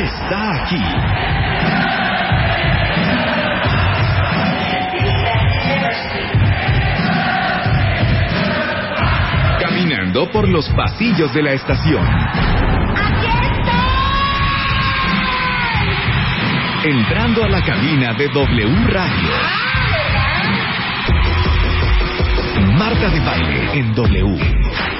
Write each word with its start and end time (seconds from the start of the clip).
está 0.00 0.62
aquí. 0.62 0.82
Caminando 9.60 10.30
por 10.30 10.48
los 10.48 10.68
pasillos 10.70 11.32
de 11.34 11.42
la 11.42 11.52
estación. 11.52 12.06
Entrando 16.84 17.44
a 17.44 17.48
la 17.48 17.62
cabina 17.62 18.14
de 18.14 18.28
W 18.28 18.86
Radio. 18.88 19.30
Marta 22.78 23.10
de 23.10 23.20
baile 23.20 23.78
en 23.78 23.94
W. 23.94 24.38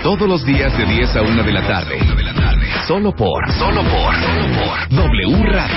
Todos 0.02 0.28
los 0.28 0.44
días 0.44 0.76
de 0.76 0.84
10 0.84 1.16
a 1.16 1.22
1 1.22 1.42
de 1.42 1.52
la 1.52 1.62
tarde. 1.66 2.39
Solo 2.90 3.12
por, 3.12 3.52
solo 3.52 3.82
por, 3.84 4.14
solo 4.16 4.46
por 4.52 4.88
W 4.88 5.44
Radio. 5.44 5.76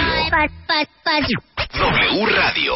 W 1.78 2.26
Radio. 2.26 2.74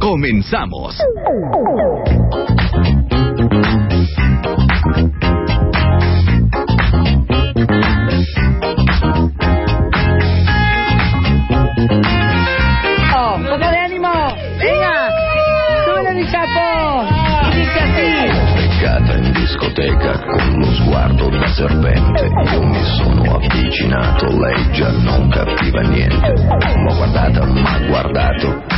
Comenzamos. 0.00 0.98
Sguardo 21.26 21.46
serpente 21.48 22.28
Io 22.52 22.62
mi 22.62 22.84
sono 22.96 23.22
avvicinato, 23.34 24.26
lei 24.26 24.70
già 24.72 24.90
non 24.90 25.28
capiva 25.28 25.80
niente. 25.82 26.32
L'ho 26.32 26.94
guardata, 26.94 27.44
m'ha 27.44 27.78
guardato 27.86 28.75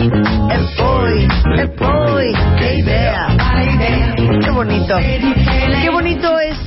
E 0.00 0.58
poi, 0.78 1.28
e 1.58 1.68
poi, 1.76 2.32
che 2.56 2.74
idea. 2.76 3.26
Qué 4.40 4.50
bonito. 4.50 4.96
Qué 4.96 5.90
bonito 5.90 6.38
es. 6.38 6.58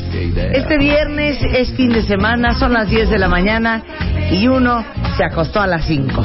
Este 0.53 0.77
viernes 0.77 1.39
es 1.41 1.71
fin 1.75 1.91
de 1.91 2.03
semana, 2.03 2.53
son 2.53 2.73
las 2.73 2.87
10 2.87 3.09
de 3.09 3.17
la 3.17 3.27
mañana 3.27 3.81
y 4.29 4.47
uno 4.47 4.85
se 5.17 5.23
acostó 5.25 5.61
a 5.61 5.67
las 5.67 5.83
5. 5.85 6.23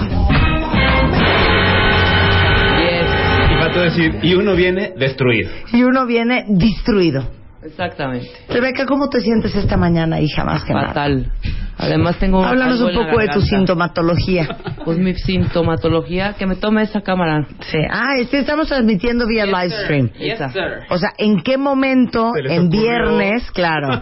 Y 3.50 3.54
faltó 3.58 3.80
decir, 3.80 4.18
y 4.22 4.34
uno 4.34 4.54
viene 4.54 4.92
destruido. 4.98 5.50
Y 5.72 5.82
uno 5.84 6.04
viene 6.04 6.44
destruido. 6.46 7.24
Exactamente. 7.62 8.28
Rebeca, 8.50 8.84
¿cómo 8.84 9.08
te 9.08 9.22
sientes 9.22 9.54
esta 9.56 9.78
mañana, 9.78 10.20
hija, 10.20 10.44
más 10.44 10.62
que 10.62 10.74
nada? 10.74 10.88
Fatal. 10.88 11.32
Además 11.78 12.18
tengo 12.18 12.44
Háblanos 12.44 12.80
un 12.80 12.92
poco 12.92 13.20
de 13.20 13.28
tu 13.28 13.40
sintomatología. 13.40 14.48
Pues 14.88 14.96
mi 14.96 15.12
sintomatología, 15.14 16.32
que 16.38 16.46
me 16.46 16.56
tome 16.56 16.82
esa 16.82 17.02
cámara. 17.02 17.46
Sí. 17.60 17.78
Ah, 17.90 18.14
este 18.18 18.38
estamos 18.38 18.68
transmitiendo 18.68 19.26
vía 19.26 19.44
live 19.44 19.70
stream. 19.82 20.10
Esa. 20.18 20.50
O 20.88 20.96
sea, 20.96 21.10
¿en 21.18 21.42
qué 21.42 21.58
momento, 21.58 22.32
en 22.34 22.70
viernes, 22.70 23.50
claro, 23.50 24.00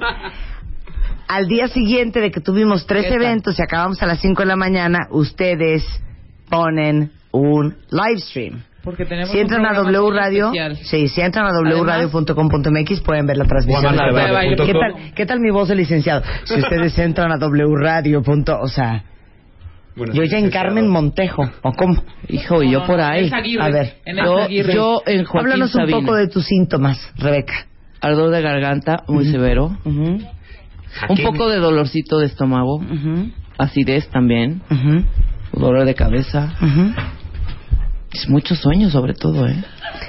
al 1.28 1.48
día 1.48 1.66
siguiente 1.66 2.20
de 2.20 2.30
que 2.30 2.40
tuvimos 2.40 2.86
tres 2.86 3.10
eventos 3.10 3.58
y 3.58 3.62
acabamos 3.62 4.00
a 4.00 4.06
las 4.06 4.20
5 4.20 4.42
de 4.42 4.46
la 4.46 4.54
mañana, 4.54 5.08
ustedes 5.10 5.84
ponen 6.48 7.10
un 7.32 7.76
live 7.90 8.20
stream? 8.20 8.62
Porque 8.86 9.04
tenemos 9.04 9.30
Si 9.32 9.38
entran 9.40 9.66
a 9.66 9.72
W 9.74 10.10
Radio, 10.12 10.46
especial. 10.52 10.76
sí, 10.76 11.08
si 11.08 11.20
entran 11.20 11.44
a 11.44 11.50
wradio.com.mx 11.50 13.00
pueden 13.00 13.26
ver 13.26 13.36
la 13.36 13.44
transmisión. 13.44 13.92
¿Qué 14.64 14.72
tal, 14.72 14.94
¿Qué 15.12 15.26
tal 15.26 15.40
mi 15.40 15.50
voz 15.50 15.66
de 15.68 15.74
licenciado? 15.74 16.22
Si 16.44 16.54
ustedes 16.54 16.96
entran 17.00 17.32
a 17.32 17.36
W 17.38 17.74
Radio. 17.80 18.22
punto- 18.22 18.56
O 18.60 18.68
sea, 18.68 19.02
Bueno, 19.96 20.14
yo 20.14 20.22
ya 20.22 20.38
en. 20.38 20.50
Carmen 20.50 20.86
Montejo, 20.88 21.42
¿o 21.62 21.72
cómo? 21.72 22.00
Hijo, 22.28 22.62
y 22.62 22.70
yo 22.70 22.86
por 22.86 23.00
ahí. 23.00 23.28
Aguirre. 23.32 23.62
A 23.64 23.68
ver. 23.70 23.94
En 24.04 24.16
Yo, 24.18 24.48
yo 24.48 25.02
en 25.04 25.24
Joaquín 25.24 25.50
Háblanos 25.50 25.74
un 25.74 25.80
Sabina. 25.80 25.98
poco 25.98 26.14
de 26.14 26.28
tus 26.28 26.46
síntomas, 26.46 27.12
Rebeca. 27.18 27.66
Ardor 28.00 28.30
de 28.30 28.40
garganta 28.40 29.02
muy 29.08 29.24
severo. 29.26 29.76
Ujú, 29.84 30.20
Un 31.08 31.16
poco 31.24 31.48
de 31.50 31.56
dolorcito 31.58 32.18
de 32.20 32.26
estómago. 32.26 32.76
ujú, 32.76 33.32
Acidez 33.58 34.08
también. 34.10 34.62
Dolor 35.52 35.86
de 35.86 35.94
cabeza. 35.96 36.54
Es 38.16 38.28
mucho 38.28 38.54
sueño 38.54 38.88
sobre 38.90 39.12
todo, 39.14 39.46
¿eh? 39.46 39.56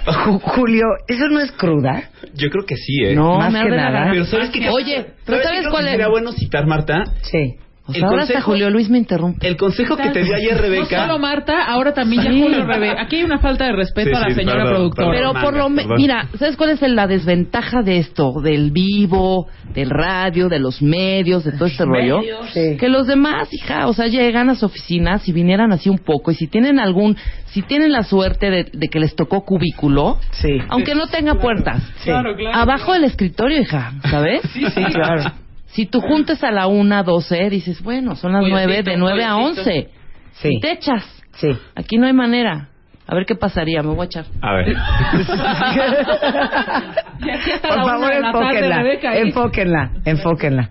Ju- 0.05 0.39
Julio, 0.41 0.85
¿eso 1.07 1.27
no 1.29 1.39
es 1.41 1.51
cruda? 1.51 2.09
Yo 2.33 2.49
creo 2.49 2.65
que 2.65 2.75
sí, 2.77 3.03
¿eh? 3.03 3.15
No, 3.15 3.37
Más 3.37 3.51
me 3.51 3.63
que 3.63 3.69
nada. 3.69 4.07
Pero 4.11 4.25
¿sabes 4.25 4.49
qué? 4.49 4.69
Oye, 4.69 5.05
pero 5.25 5.43
¿sabes 5.43 5.59
creo 5.59 5.71
cuál 5.71 5.85
es? 5.85 5.91
Sería 5.91 6.07
bueno 6.07 6.31
citar, 6.31 6.65
Marta. 6.67 7.03
Sí. 7.23 7.55
Sea, 7.93 8.07
ahora 8.07 8.23
hasta 8.23 8.33
consejo- 8.35 8.51
Julio 8.51 8.69
Luis 8.69 8.89
me 8.89 8.97
interrumpe. 8.97 9.47
El 9.47 9.57
consejo 9.57 9.95
que 9.97 10.09
te 10.09 10.23
di 10.23 10.33
ayer, 10.33 10.55
No 10.55 10.61
Rebeca. 10.61 11.01
solo 11.01 11.19
Marta, 11.19 11.63
ahora 11.65 11.93
también 11.93 12.23
ya. 12.23 12.31
Julio 12.31 12.65
Rebe. 12.65 12.91
Aquí 12.99 13.17
hay 13.17 13.23
una 13.23 13.39
falta 13.39 13.65
de 13.65 13.73
respeto 13.73 14.09
Sí, 14.09 14.15
a 14.15 14.19
la 14.19 14.27
sí, 14.29 14.33
señora 14.35 14.57
perdón, 14.63 14.73
productora. 14.75 15.11
Pero 15.11 15.33
por 15.33 15.53
lo 15.53 15.69
Manga, 15.69 15.69
me- 15.69 15.81
perdón. 15.83 15.97
mira, 15.97 16.27
¿sabes 16.37 16.57
cuál 16.57 16.71
es 16.71 16.81
la 16.81 17.07
desventaja 17.07 17.81
de 17.83 17.97
esto? 17.99 18.33
Del 18.43 18.71
vivo, 18.71 19.47
del 19.73 19.89
radio, 19.89 20.49
de 20.49 20.59
los 20.59 20.81
medios, 20.81 21.43
de 21.43 21.51
todo 21.53 21.65
este 21.65 21.85
rollo. 21.85 22.21
Sí. 22.53 22.77
Que 22.77 22.89
los 22.89 23.07
demás, 23.07 23.47
hija, 23.53 23.87
o 23.87 23.93
sea, 23.93 24.07
llegan 24.07 24.49
a 24.49 24.55
su 24.55 24.65
oficina, 24.65 25.19
si 25.19 25.31
vinieran 25.31 25.71
así 25.71 25.89
un 25.89 25.99
poco, 25.99 26.31
y 26.31 26.35
si 26.35 26.47
tienen 26.47 26.79
algún, 26.79 27.15
si 27.47 27.61
tienen 27.61 27.91
la 27.91 28.03
suerte 28.03 28.49
de, 28.49 28.65
de 28.73 28.87
que 28.89 28.99
les 28.99 29.15
tocó 29.15 29.45
cubículo, 29.45 30.17
Sí. 30.31 30.49
aunque 30.69 30.93
no 30.95 31.07
tenga 31.07 31.35
puertas, 31.35 31.83
Sí. 31.99 32.05
Claro, 32.09 32.35
claro. 32.35 32.57
abajo 32.57 32.93
del 32.93 33.05
escritorio, 33.05 33.61
hija, 33.61 33.93
¿sabes? 34.09 34.41
Sí, 34.53 34.65
sí, 34.69 34.83
claro. 34.93 35.31
Si 35.77 35.85
tú 35.85 36.01
juntes 36.01 36.43
a 36.43 36.49
la 36.49 36.65
una, 36.65 37.03
doce, 37.03 37.51
dices, 37.51 37.83
bueno, 37.83 38.15
son 38.15 38.33
las 38.33 38.41
Pollo 38.41 38.53
nueve, 38.55 38.73
frito, 38.77 38.89
de 38.89 38.97
nueve 38.97 39.23
a 39.23 39.35
pollo 39.35 39.45
once. 39.49 39.89
Sí. 40.33 40.49
Y 40.53 40.59
te 40.59 40.71
echas. 40.71 41.03
Sí. 41.33 41.49
Aquí 41.75 41.97
no 41.97 42.07
hay 42.07 42.13
manera. 42.13 42.69
A 43.05 43.13
ver 43.13 43.27
qué 43.27 43.35
pasaría, 43.35 43.83
me 43.83 43.89
voy 43.93 44.01
a 44.01 44.05
echar. 44.05 44.25
A 44.41 44.53
ver. 44.55 44.75
Por 47.61 47.85
favor, 47.85 48.11
enfóquenla. 48.11 48.83
Enfóquenla. 49.19 49.91
Enfóquenla. 50.03 50.69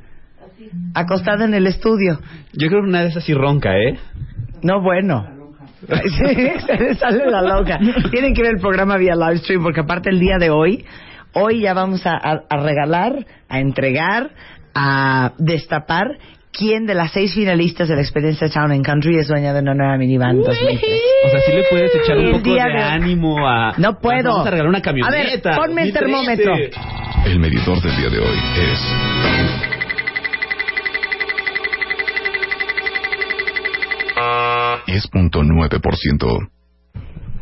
Acostada 0.95 1.45
en 1.45 1.55
el 1.55 1.67
estudio. 1.69 2.19
Yo 2.53 2.69
creo 2.69 2.83
que 2.83 2.89
una 2.89 3.03
de 3.03 3.09
esas 3.09 3.23
sí 3.25 3.33
ronca, 3.33 3.77
¿eh? 3.79 3.97
No, 4.63 4.83
bueno. 4.83 5.25
Sí, 5.89 6.51
se 6.67 6.77
le 6.79 6.95
sale 6.97 7.31
la 7.31 7.43
loca. 7.43 7.79
Tienen 8.11 8.35
que 8.35 8.43
ver 8.43 8.55
el 8.57 8.61
programa 8.61 8.97
vía 8.97 9.15
live 9.15 9.39
stream 9.39 9.63
porque 9.63 9.81
aparte 9.81 10.11
el 10.11 10.19
día 10.19 10.39
de 10.39 10.51
hoy, 10.51 10.85
hoy 11.33 11.61
ya 11.61 11.75
vamos 11.75 12.05
a, 12.07 12.15
a- 12.17 12.43
a 12.51 12.57
regalar, 12.57 13.25
a 13.49 13.61
entregar, 13.61 14.31
a 14.79 15.33
destapar 15.39 16.07
quién 16.53 16.87
de 16.87 16.95
las 16.95 17.13
seis 17.13 17.35
finalistas 17.35 17.89
de 17.89 17.97
la 17.97 18.03
experiencia 18.03 18.49
Town 18.49 18.73
and 18.73 18.85
Country 18.85 19.19
es 19.19 19.29
dueña 19.29 19.53
de 19.55 19.61
una 19.61 19.75
nueva 19.75 19.97
minivan 19.97 20.41
2003. 20.43 20.81
O 21.27 21.31
sea, 21.31 21.41
sí 21.41 21.53
le 21.53 21.65
puedes 21.71 21.95
echar 21.95 22.19
un 22.19 22.27
El 22.27 22.33
poco 22.33 22.51
de 22.51 22.55
de- 22.55 22.83
ánimo 22.83 23.47
a... 23.49 23.73
No 23.79 23.99
puedo. 23.99 24.31
Vamos 24.31 24.47
a 24.47 24.51
regalar 24.51 24.69
una 24.69 24.79
A 24.79 24.83
camioneta. 24.83 25.51
ver, 25.51 25.59
ponme 25.59 25.83
el 25.83 25.93
2013. 25.93 25.99
termómetro. 25.99 26.55
El 27.27 27.41
medidor 27.41 27.81
del 27.83 27.97
día 27.97 28.11
de 28.11 28.19
hoy 28.21 28.39
es 28.59 28.81
10.9%. 34.87 36.49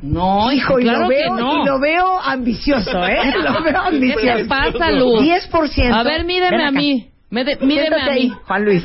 No, 0.03 0.53
hijo, 0.53 0.79
y 0.79 0.83
claro 0.83 1.01
lo 1.01 1.09
veo, 1.09 1.35
que 1.37 1.43
no. 1.43 1.63
y 1.63 1.67
lo 1.67 1.81
veo 1.81 2.21
ambicioso, 2.21 3.07
¿eh? 3.07 3.17
Lo 3.43 3.63
veo 3.63 3.73
¿Qué 3.73 3.97
ambicioso. 3.97 4.37
te 4.37 4.45
pasa, 4.45 4.91
Luz? 4.91 5.23
10%. 5.23 5.93
A 5.95 6.03
ver, 6.03 6.25
mídeme 6.27 6.63
a 6.65 6.71
mí. 6.71 7.09
Mede- 7.35 7.59
mídeme 7.61 7.97
a 7.97 8.05
ahí, 8.13 8.29
mí. 8.31 8.37
Juan 8.47 8.65
Luis. 8.65 8.85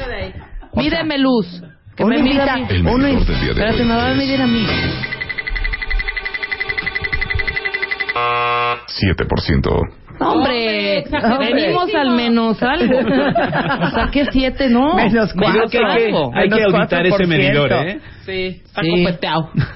Mídeme, 0.74 1.18
Luz. 1.19 1.62
Que 1.96 2.06
me 2.06 2.22
mida 2.24 2.56
Uno 2.92 3.07
y- 3.07 3.16
del 3.16 3.25
día 3.25 3.36
de 3.40 3.50
Espérate, 3.51 3.84
me 3.84 3.96
va 3.96 4.07
a 4.07 4.12
hoy 4.12 4.18
medir 4.18 4.42
a 4.42 4.48
mí. 4.48 4.66
es 8.16 8.80
7%. 8.88 9.69
No, 10.19 10.34
hombre, 10.34 10.98
exageradísimo. 11.00 11.56
venimos 11.56 11.96
al 11.96 12.10
menos 12.12 12.62
algo. 12.62 13.00
O 13.81 13.90
sea, 13.92 14.10
que 14.12 14.25
siete, 14.31 14.68
no. 14.69 14.95
Menos 14.95 15.34
Yo 15.34 15.40
creo 15.42 15.68
que 15.69 15.78
hay 15.78 16.12
que, 16.12 16.18
hay 16.34 16.50
que 16.50 16.63
auditar 16.63 17.06
ese 17.06 17.16
4%. 17.24 17.28
medidor, 17.28 17.72
¿eh? 17.72 18.00
Sí, 18.25 18.62
está 18.66 18.81
Sí. 18.81 19.06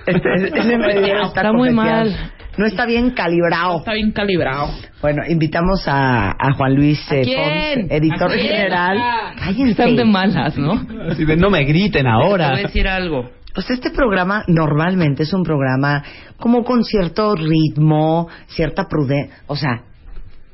Este- 0.05 0.59
ese 0.59 0.77
medidor 0.77 1.21
Está 1.27 1.53
muy 1.53 1.69
copeteado. 1.69 1.75
mal. 2.09 2.32
No 2.57 2.65
está 2.65 2.85
bien 2.85 3.11
calibrado. 3.11 3.79
Está 3.79 3.93
bien 3.93 4.11
calibrado. 4.11 4.69
Bueno, 5.01 5.23
invitamos 5.27 5.87
a, 5.87 6.31
a 6.31 6.53
Juan 6.55 6.75
Luis 6.75 6.99
¿A 7.11 7.15
eh, 7.15 7.21
quién? 7.23 7.79
Pons, 7.81 7.91
editor 7.91 8.31
¿A 8.31 8.33
quién? 8.35 8.47
general. 8.47 8.97
Cállense. 9.39 9.71
Están 9.71 9.95
de 9.95 10.05
malas, 10.05 10.57
¿no? 10.57 10.81
Así 11.09 11.25
de, 11.25 11.35
no 11.35 11.49
me 11.49 11.63
griten 11.63 12.03
Te 12.03 12.09
ahora. 12.09 12.51
voy 12.51 12.59
a 12.59 12.63
decir 12.63 12.87
algo. 12.87 13.29
Pues 13.53 13.69
este 13.69 13.91
programa 13.91 14.43
normalmente 14.47 15.23
es 15.23 15.33
un 15.33 15.43
programa 15.43 16.03
como 16.37 16.63
con 16.63 16.83
cierto 16.83 17.35
ritmo, 17.35 18.27
cierta 18.47 18.87
prudencia. 18.87 19.35
O 19.47 19.55
sea, 19.55 19.83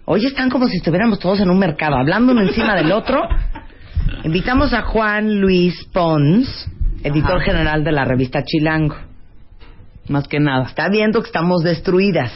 hoy 0.05 0.25
están 0.25 0.49
como 0.49 0.67
si 0.67 0.77
estuviéramos 0.77 1.17
todos 1.19 1.39
en 1.39 1.49
un 1.49 1.59
mercado, 1.59 1.95
hablando 1.95 2.33
uno 2.33 2.41
encima 2.41 2.75
del 2.75 2.91
otro. 2.91 3.21
Invitamos 4.23 4.73
a 4.73 4.81
Juan 4.81 5.39
Luis 5.39 5.75
Pons, 5.93 6.67
editor 7.03 7.37
Ajá. 7.37 7.45
general 7.45 7.83
de 7.85 7.91
la 7.93 8.03
revista 8.03 8.43
Chilango. 8.43 8.95
Más 10.09 10.27
que 10.27 10.39
nada. 10.39 10.65
Está 10.65 10.89
viendo 10.89 11.21
que 11.21 11.27
estamos 11.27 11.63
destruidas. 11.63 12.31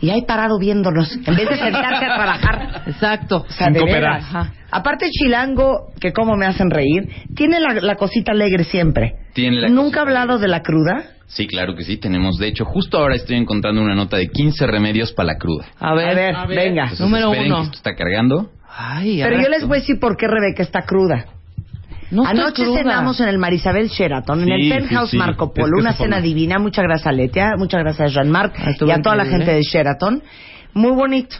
Y 0.00 0.10
ahí 0.10 0.22
parado 0.22 0.58
viéndonos, 0.58 1.16
en 1.16 1.36
vez 1.36 1.48
de 1.48 1.56
sentarse 1.56 2.04
a 2.04 2.14
trabajar. 2.14 2.82
Exacto. 2.86 3.44
O 3.48 3.52
sea, 3.52 3.66
Sin 3.66 3.74
de 3.74 3.80
cooperar. 3.80 4.22
Aparte 4.70 5.08
Chilango, 5.10 5.92
que 6.00 6.12
como 6.12 6.36
me 6.36 6.46
hacen 6.46 6.68
reír, 6.70 7.08
tiene 7.34 7.60
la, 7.60 7.74
la 7.74 7.94
cosita 7.94 8.32
alegre 8.32 8.64
siempre. 8.64 9.14
Tiene 9.32 9.60
la 9.60 9.68
Nunca 9.68 10.00
ha 10.00 10.02
hablado 10.02 10.38
de 10.38 10.48
la 10.48 10.60
cruda. 10.60 11.04
Sí, 11.26 11.46
claro 11.46 11.74
que 11.74 11.84
sí, 11.84 11.96
tenemos. 11.96 12.36
De 12.38 12.48
hecho, 12.48 12.64
justo 12.64 12.98
ahora 12.98 13.14
estoy 13.14 13.36
encontrando 13.36 13.80
una 13.80 13.94
nota 13.94 14.16
de 14.16 14.28
15 14.28 14.66
remedios 14.66 15.12
para 15.12 15.28
la 15.28 15.38
cruda. 15.38 15.66
A 15.78 15.94
ver. 15.94 16.08
a 16.08 16.14
ver, 16.14 16.34
a 16.36 16.46
ver. 16.46 16.56
venga. 16.58 16.82
Entonces, 16.82 17.00
Número 17.00 17.32
esperen 17.32 17.52
uno. 17.52 17.60
que 17.60 17.64
esto 17.66 17.76
está 17.76 17.94
cargando. 17.94 18.50
Ay, 18.76 19.20
Pero 19.22 19.40
yo 19.40 19.48
les 19.48 19.66
voy 19.66 19.78
a 19.78 19.80
decir 19.80 19.98
por 20.00 20.16
qué 20.16 20.26
Rebeca 20.26 20.62
está 20.62 20.82
cruda. 20.82 21.26
No 22.14 22.24
Anoche 22.26 22.62
cruda. 22.64 22.78
cenamos 22.78 23.20
en 23.20 23.28
el 23.28 23.38
Marisabel 23.38 23.88
Sheraton, 23.88 24.42
en 24.42 24.48
el 24.52 24.68
Penthouse 24.70 25.10
sí. 25.10 25.16
Marco 25.16 25.46
Es 25.46 25.60
Polo, 25.62 25.76
que 25.76 25.80
una 25.82 25.92
forma. 25.94 26.16
cena 26.16 26.20
divina. 26.22 26.58
Muchas 26.58 26.84
gracias 26.84 27.06
a 27.08 27.12
Letia, 27.12 27.52
muchas 27.58 27.80
gracias 27.82 28.08
a 28.10 28.12
Jean-Marc 28.12 28.54
Ah, 28.58 28.70
y 28.80 28.90
a 28.90 29.02
toda 29.02 29.16
la 29.16 29.24
gente 29.24 29.50
de 29.52 29.62
Sheraton. 29.62 30.22
Muy 30.74 30.92
bonito. 30.92 31.36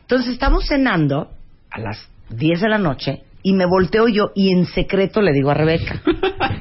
Entonces 0.00 0.32
estamos 0.32 0.66
cenando 0.66 1.30
a 1.70 1.80
las 1.80 2.06
10 2.30 2.60
de 2.60 2.68
la 2.68 2.78
noche 2.78 3.22
y 3.42 3.54
me 3.54 3.64
volteo 3.66 4.08
yo 4.08 4.30
y 4.34 4.50
en 4.52 4.66
secreto 4.66 5.20
le 5.22 5.32
digo 5.32 5.50
a 5.50 5.54
Rebeca, 5.54 6.00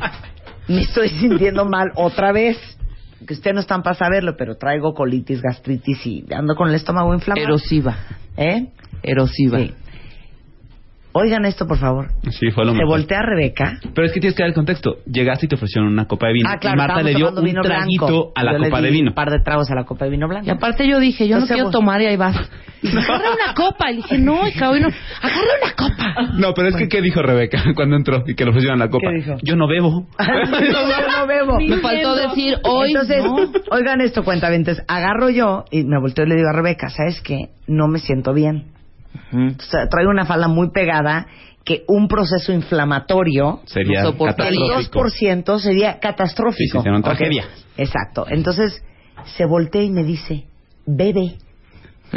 me 0.68 0.82
estoy 0.82 1.10
sintiendo 1.10 1.66
mal 1.66 1.92
otra 1.96 2.32
vez. 2.32 2.58
Que 3.26 3.36
ustedes 3.36 3.54
no 3.54 3.62
están 3.62 3.84
para 3.84 3.96
saberlo, 3.96 4.36
pero 4.38 4.58
traigo 4.58 4.94
colitis, 4.94 5.42
gastritis 5.42 6.06
y 6.06 6.26
ando 6.36 6.56
con 6.56 6.68
el 6.68 6.76
estómago 6.76 7.14
inflamado. 7.14 7.46
Erosiva. 7.48 7.96
¿Eh? 8.36 8.68
Erosiva. 9.02 9.60
Sí. 9.60 9.74
Oigan 11.16 11.46
esto, 11.46 11.68
por 11.68 11.78
favor. 11.78 12.08
Sí, 12.32 12.50
fue 12.52 12.66
lo 12.66 12.72
Se 12.72 12.78
mejor. 12.80 12.90
voltea 12.90 13.20
a 13.20 13.24
Rebeca. 13.24 13.80
Pero 13.94 14.08
es 14.08 14.14
que 14.14 14.20
tienes 14.20 14.36
que 14.36 14.42
dar 14.44 14.50
el 14.50 14.56
contexto. 14.56 14.98
Llegaste 15.06 15.46
y 15.46 15.50
te 15.50 15.56
ofrecieron 15.56 15.92
una 15.92 16.06
copa 16.08 16.28
de 16.28 16.34
vino. 16.34 16.50
Ah, 16.52 16.58
claro, 16.58 16.76
y 16.76 16.78
Marta 16.80 17.04
le 17.04 17.14
dio 17.14 17.30
un 17.32 17.44
vino 17.44 17.62
traguito 17.62 18.06
blanco. 18.08 18.32
a 18.36 18.44
la 18.44 18.52
Yo 18.54 18.58
le 18.58 18.66
copa 18.70 18.82
de 18.82 18.88
di 18.88 18.94
vino. 18.94 19.10
Un 19.12 19.16
par 19.16 19.30
de 19.30 19.40
tragos 19.40 19.70
a 19.70 19.76
la 19.76 19.84
copa 19.86 20.06
de 20.06 20.12
vino 20.12 20.28
blanco. 20.28 20.48
Y 20.48 20.50
aparte 20.50 20.88
yo 20.88 21.00
dije, 21.00 21.28
yo 21.28 21.40
no 21.40 21.46
quiero 21.46 21.64
bueno. 21.66 21.72
tomar 21.72 22.02
y 22.02 22.08
ahí 22.08 22.18
vas. 22.18 22.36
Agarra 22.84 23.30
una 23.32 23.54
copa. 23.56 23.92
Y 23.92 23.98
dije, 23.98 24.18
no, 24.18 24.48
hija, 24.48 24.70
hoy 24.72 24.80
no. 24.82 24.88
Agarra 25.22 25.42
una 25.62 25.74
copa. 25.76 26.34
No, 26.36 26.54
pero 26.56 26.70
es 26.70 26.76
que 26.76 26.88
¿qué 26.90 27.02
dijo 27.02 27.22
Rebeca 27.22 27.64
cuando 27.76 27.96
entró 27.96 28.24
y 28.26 28.34
que 28.36 28.44
le 28.44 28.50
ofrecieron 28.50 28.80
la 28.80 28.90
copa? 28.90 29.08
¿Qué 29.12 29.16
dijo? 29.18 29.38
Yo 29.44 29.56
no 29.56 29.68
bebo. 29.68 30.08
no, 30.18 30.60
yo 30.60 31.08
no 31.18 31.28
bebo. 31.28 31.60
Me 31.60 31.78
faltó 31.78 32.16
decir 32.16 32.56
hoy 32.64 32.90
Entonces, 32.90 33.24
no. 33.24 33.36
oigan 33.72 34.02
esto, 34.02 34.24
cuentaventes. 34.24 34.82
Agarro 34.88 35.30
yo 35.30 35.66
y 35.70 35.84
me 35.84 36.00
volteo 36.00 36.26
y 36.26 36.30
le 36.30 36.36
digo 36.36 36.50
a 36.50 36.54
Rebeca, 36.56 36.90
¿sabes 36.90 37.22
qué? 37.22 37.50
No 37.68 37.88
me 37.88 38.00
siento 38.00 38.34
bien. 38.34 38.72
O 39.34 39.62
sea, 39.62 39.88
traigo 39.90 40.10
una 40.12 40.26
falda 40.26 40.48
muy 40.48 40.72
pegada 40.72 41.28
que 41.66 41.84
un 41.88 42.08
proceso 42.08 42.52
inflamatorio 42.52 43.62
Sería 43.66 44.04
No 44.04 44.18
catastrófico. 44.18 45.00
2% 45.02 45.60
sería 45.60 46.00
catastrófico. 46.00 46.82
Sí, 46.84 46.90
sí, 46.96 47.02
tragedia. 47.02 47.46
Exacto. 47.78 48.26
Entonces, 48.30 48.84
se 49.38 49.46
voltea 49.46 49.82
y 49.84 49.90
me 49.92 50.04
dice, 50.04 50.46
bebe. 50.86 51.36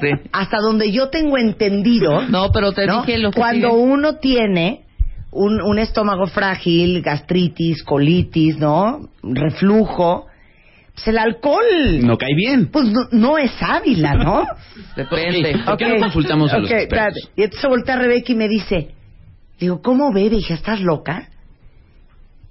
Sí. 0.00 0.08
Hasta 0.32 0.58
donde 0.60 0.92
yo 0.92 1.08
tengo 1.08 1.36
entendido, 1.38 2.22
No, 2.28 2.50
pero 2.52 2.72
te 2.72 2.86
¿no? 2.86 3.00
dije 3.02 3.18
lo 3.18 3.30
que 3.30 3.40
cuando 3.40 3.70
sigue. 3.70 3.80
uno 3.82 4.16
tiene 4.16 4.84
un, 5.32 5.60
un 5.62 5.78
estómago 5.78 6.26
frágil, 6.26 7.02
gastritis, 7.02 7.82
colitis, 7.82 8.56
¿no? 8.58 9.08
Reflujo, 9.22 10.26
pues 10.94 11.08
el 11.08 11.18
alcohol, 11.18 12.00
No 12.02 12.16
cae 12.16 12.34
bien. 12.36 12.68
pues 12.70 12.86
no, 12.86 13.08
no 13.10 13.36
es 13.38 13.50
ávila, 13.60 14.14
¿no? 14.14 14.44
Depende. 14.96 15.58
¿Por 15.64 15.76
qué 15.76 15.88
no 15.88 15.98
consultamos 16.00 16.52
a 16.52 16.58
los 16.58 16.70
Ok, 16.70 16.76
expertos? 16.76 17.16
espérate. 17.18 17.40
Y 17.40 17.42
entonces 17.44 17.60
se 17.60 17.68
voltea 17.68 17.96
Rebeca 17.96 18.32
y 18.32 18.36
me 18.36 18.48
dice, 18.48 18.94
digo, 19.58 19.82
¿cómo 19.82 20.12
bebe, 20.12 20.36
hija? 20.36 20.54
¿Estás 20.54 20.80
loca? 20.80 21.28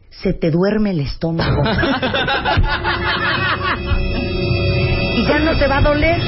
Se 0.09 0.33
te 0.33 0.51
duerme 0.51 0.91
el 0.91 0.99
estómago. 0.99 1.63
y 5.15 5.23
ya 5.27 5.39
no 5.39 5.57
te 5.57 5.67
va 5.67 5.77
a 5.77 5.81
doler. 5.81 6.21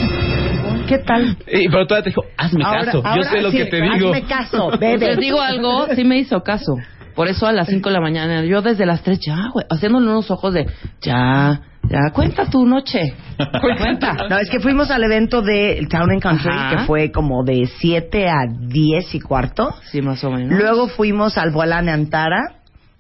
¿Qué 0.87 0.99
tal? 0.99 1.37
Y, 1.47 1.67
pero 1.69 1.87
todavía 1.87 2.03
te 2.03 2.09
dijo, 2.11 2.23
hazme 2.37 2.63
Ahora- 2.63 2.85
caso. 2.85 3.01
Yo 3.01 3.07
ahora 3.09 3.23
sé 3.29 3.41
lo 3.41 3.51
sí, 3.51 3.57
que 3.57 3.65
te 3.65 3.81
digo. 3.81 4.09
Hazme 4.13 4.23
caso, 4.27 4.71
bebe. 4.79 5.07
Les 5.07 5.17
digo 5.17 5.41
algo, 5.41 5.87
sí 5.95 6.03
me 6.03 6.17
hizo 6.19 6.41
caso. 6.43 6.75
Por 7.15 7.27
eso 7.27 7.47
a 7.47 7.53
las 7.53 7.67
5 7.69 7.89
de 7.89 7.93
la 7.93 8.01
mañana, 8.01 8.43
yo 8.43 8.61
desde 8.61 8.85
las 8.85 9.01
3, 9.01 9.19
ya, 9.25 9.49
güey, 9.53 9.65
haciéndole 9.69 10.07
unos 10.07 10.29
ojos 10.31 10.53
de, 10.53 10.67
ya, 11.01 11.61
ya, 11.89 12.11
cuenta 12.13 12.49
tu 12.49 12.65
noche. 12.65 13.13
Cuenta. 13.61 14.15
No, 14.29 14.37
es 14.37 14.49
que 14.49 14.59
fuimos 14.59 14.89
al 14.91 15.03
evento 15.03 15.41
de 15.41 15.85
Town 15.89 16.09
and 16.11 16.21
Country, 16.21 16.49
Ajá. 16.51 16.69
que 16.69 16.83
fue 16.85 17.11
como 17.11 17.43
de 17.43 17.67
7 17.79 18.27
a 18.27 18.45
10 18.49 19.15
y 19.15 19.19
cuarto. 19.19 19.75
Sí, 19.91 20.01
más 20.01 20.23
o 20.23 20.31
menos. 20.31 20.57
Luego 20.57 20.87
fuimos 20.87 21.37
al 21.37 21.51
Boalán 21.51 21.89
Antara 21.89 22.54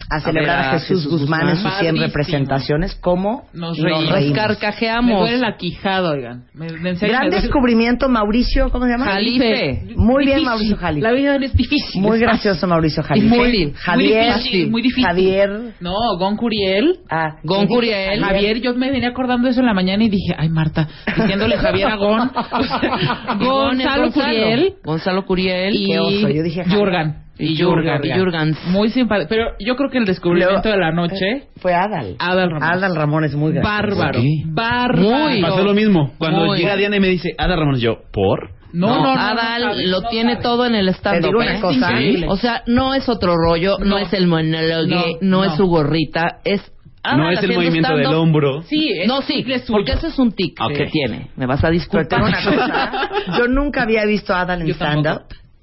a 0.09 0.19
celebrar 0.19 0.57
ver 0.57 0.65
a, 0.65 0.69
a 0.69 0.79
Jesús, 0.79 1.03
Jesús 1.03 1.19
Guzmán, 1.21 1.41
en 1.49 1.55
sus 1.55 1.63
Guzmán. 1.63 1.79
100 1.79 1.95
Padrísimo. 1.95 2.05
representaciones. 2.07 2.95
¿Cómo 3.01 3.49
Nos 3.53 3.77
reímos. 3.77 4.03
Nos 4.03 4.11
reímos? 4.13 4.35
Me 4.35 4.41
carcajeamos. 4.41 5.19
duele 5.21 5.37
la 5.37 5.57
quijada, 5.57 6.11
oigan. 6.11 6.45
Me, 6.53 6.67
me- 6.71 6.93
Gran 6.93 7.29
me 7.29 7.35
descubrimiento, 7.35 8.07
Mauricio, 8.09 8.69
¿cómo 8.69 8.85
se 8.85 8.91
llama? 8.91 9.05
Jalife. 9.05 9.81
Muy 9.95 10.25
bien, 10.25 10.37
Difícil. 10.37 10.45
Mauricio 10.45 10.77
Jalife. 10.77 11.03
La 11.07 11.11
vida 11.13 11.35
es 11.37 11.53
difícil. 11.55 12.01
Muy 12.01 12.19
gracioso, 12.19 12.67
Mauricio 12.67 13.03
Jalife. 13.03 13.27
Muy 13.27 13.51
bien. 13.51 13.73
Javier, 13.73 14.25
Muy 14.25 14.33
difícil, 14.35 14.71
muy 14.71 14.81
difícil. 14.81 15.05
Javier. 15.05 15.49
No, 15.79 15.93
Gon 16.19 16.37
Curiel. 16.37 16.99
Ah, 17.09 17.37
Gon 17.43 17.61
¿qué 17.61 17.65
dijo 17.67 17.75
Curiel. 17.75 18.21
Javier, 18.23 18.61
yo 18.61 18.73
me 18.75 18.91
venía 18.91 19.09
acordando 19.09 19.45
de 19.45 19.51
eso 19.51 19.59
en 19.61 19.65
la 19.65 19.73
mañana 19.73 20.03
y 20.03 20.09
dije, 20.09 20.33
ay 20.37 20.49
Marta, 20.49 20.87
diciéndole 21.17 21.57
Javier 21.57 21.87
a 21.89 21.95
Gon. 21.95 22.31
Gonzalo 23.39 24.11
Curiel 24.11 24.73
Gonzalo 24.83 25.25
Curiel. 25.25 25.75
y 25.75 25.87
Qué 25.87 25.99
oso, 25.99 26.29
yo 26.29 26.43
dije. 26.43 26.63
Jurgan. 26.65 27.24
Y 27.37 27.61
Jurgan, 27.61 28.01
y 28.05 28.11
Jurgan. 28.17 28.55
Muy 28.67 28.89
simpático. 28.89 29.27
Pero 29.29 29.51
yo 29.59 29.75
creo 29.75 29.89
que 29.89 29.97
el 29.97 30.05
descubrimiento 30.05 30.61
Luego- 30.63 30.69
de 30.69 30.77
la 30.77 30.91
noche, 30.91 31.47
Fue 31.57 31.73
Adal. 31.73 32.15
Adal 32.19 32.49
Ramón. 32.51 32.63
Adal 32.63 32.95
Ramón 32.95 33.23
es 33.25 33.35
muy 33.35 33.51
gracioso. 33.53 33.75
bárbaro. 33.75 34.19
Bárbaro. 34.45 35.01
Muy. 35.01 35.41
Pasó 35.41 35.63
lo 35.63 35.73
mismo. 35.73 36.13
Cuando 36.17 36.45
Muy. 36.45 36.57
llega 36.59 36.75
Diana 36.77 36.95
y 36.97 36.99
me 37.01 37.09
dice, 37.09 37.33
Ada 37.37 37.55
Ramón, 37.57 37.77
yo, 37.79 37.97
¿por? 38.11 38.51
No, 38.73 38.87
no, 38.87 38.95
no. 39.03 39.15
no 39.15 39.21
Adal 39.21 39.61
sabe, 39.61 39.87
lo 39.87 40.01
no 40.01 40.09
tiene 40.09 40.31
sabe. 40.33 40.43
todo 40.43 40.65
en 40.65 40.75
el 40.75 40.89
stand 40.89 41.21
Te 41.21 41.27
digo 41.27 41.39
una 41.39 41.61
cosa. 41.61 41.91
increíble. 41.91 42.27
O 42.29 42.35
sea, 42.37 42.63
no 42.67 42.93
es 42.93 43.07
otro 43.09 43.35
rollo, 43.35 43.77
no, 43.79 43.85
No. 43.85 43.97
es 43.99 44.11
el 44.13 44.27
monólogo, 44.27 44.85
no, 44.87 45.03
No, 45.21 45.43
es 45.45 45.51
no. 45.51 45.57
su 45.57 45.65
gorrita, 45.67 46.39
es 46.43 46.61
Adal 47.03 47.17
no 47.19 47.29
es 47.31 47.43
el 47.43 47.53
movimiento 47.53 47.89
del 47.93 48.01
stand-up. 48.05 48.21
hombro. 48.21 48.61
Sí, 48.63 48.89
es 48.99 49.07
No, 49.07 49.21
sí, 49.21 49.45
porque 49.67 49.91
eso 49.93 50.07
es 50.07 50.17
un 50.19 50.31
tic 50.31 50.59
Ok. 50.59 50.73
que 50.73 50.85
tiene. 50.87 51.27
Me 51.37 51.45
vas 51.45 51.63
a 51.63 51.69
disculpar. 51.69 52.21
una 52.21 52.43
cosa. 52.43 53.09
Yo 53.37 53.47
nunca 53.47 53.83
había 53.83 54.05
visto 54.05 54.33
a 54.33 54.41
Adal 54.41 54.61
en 54.63 54.69
stand-up. 54.73 55.21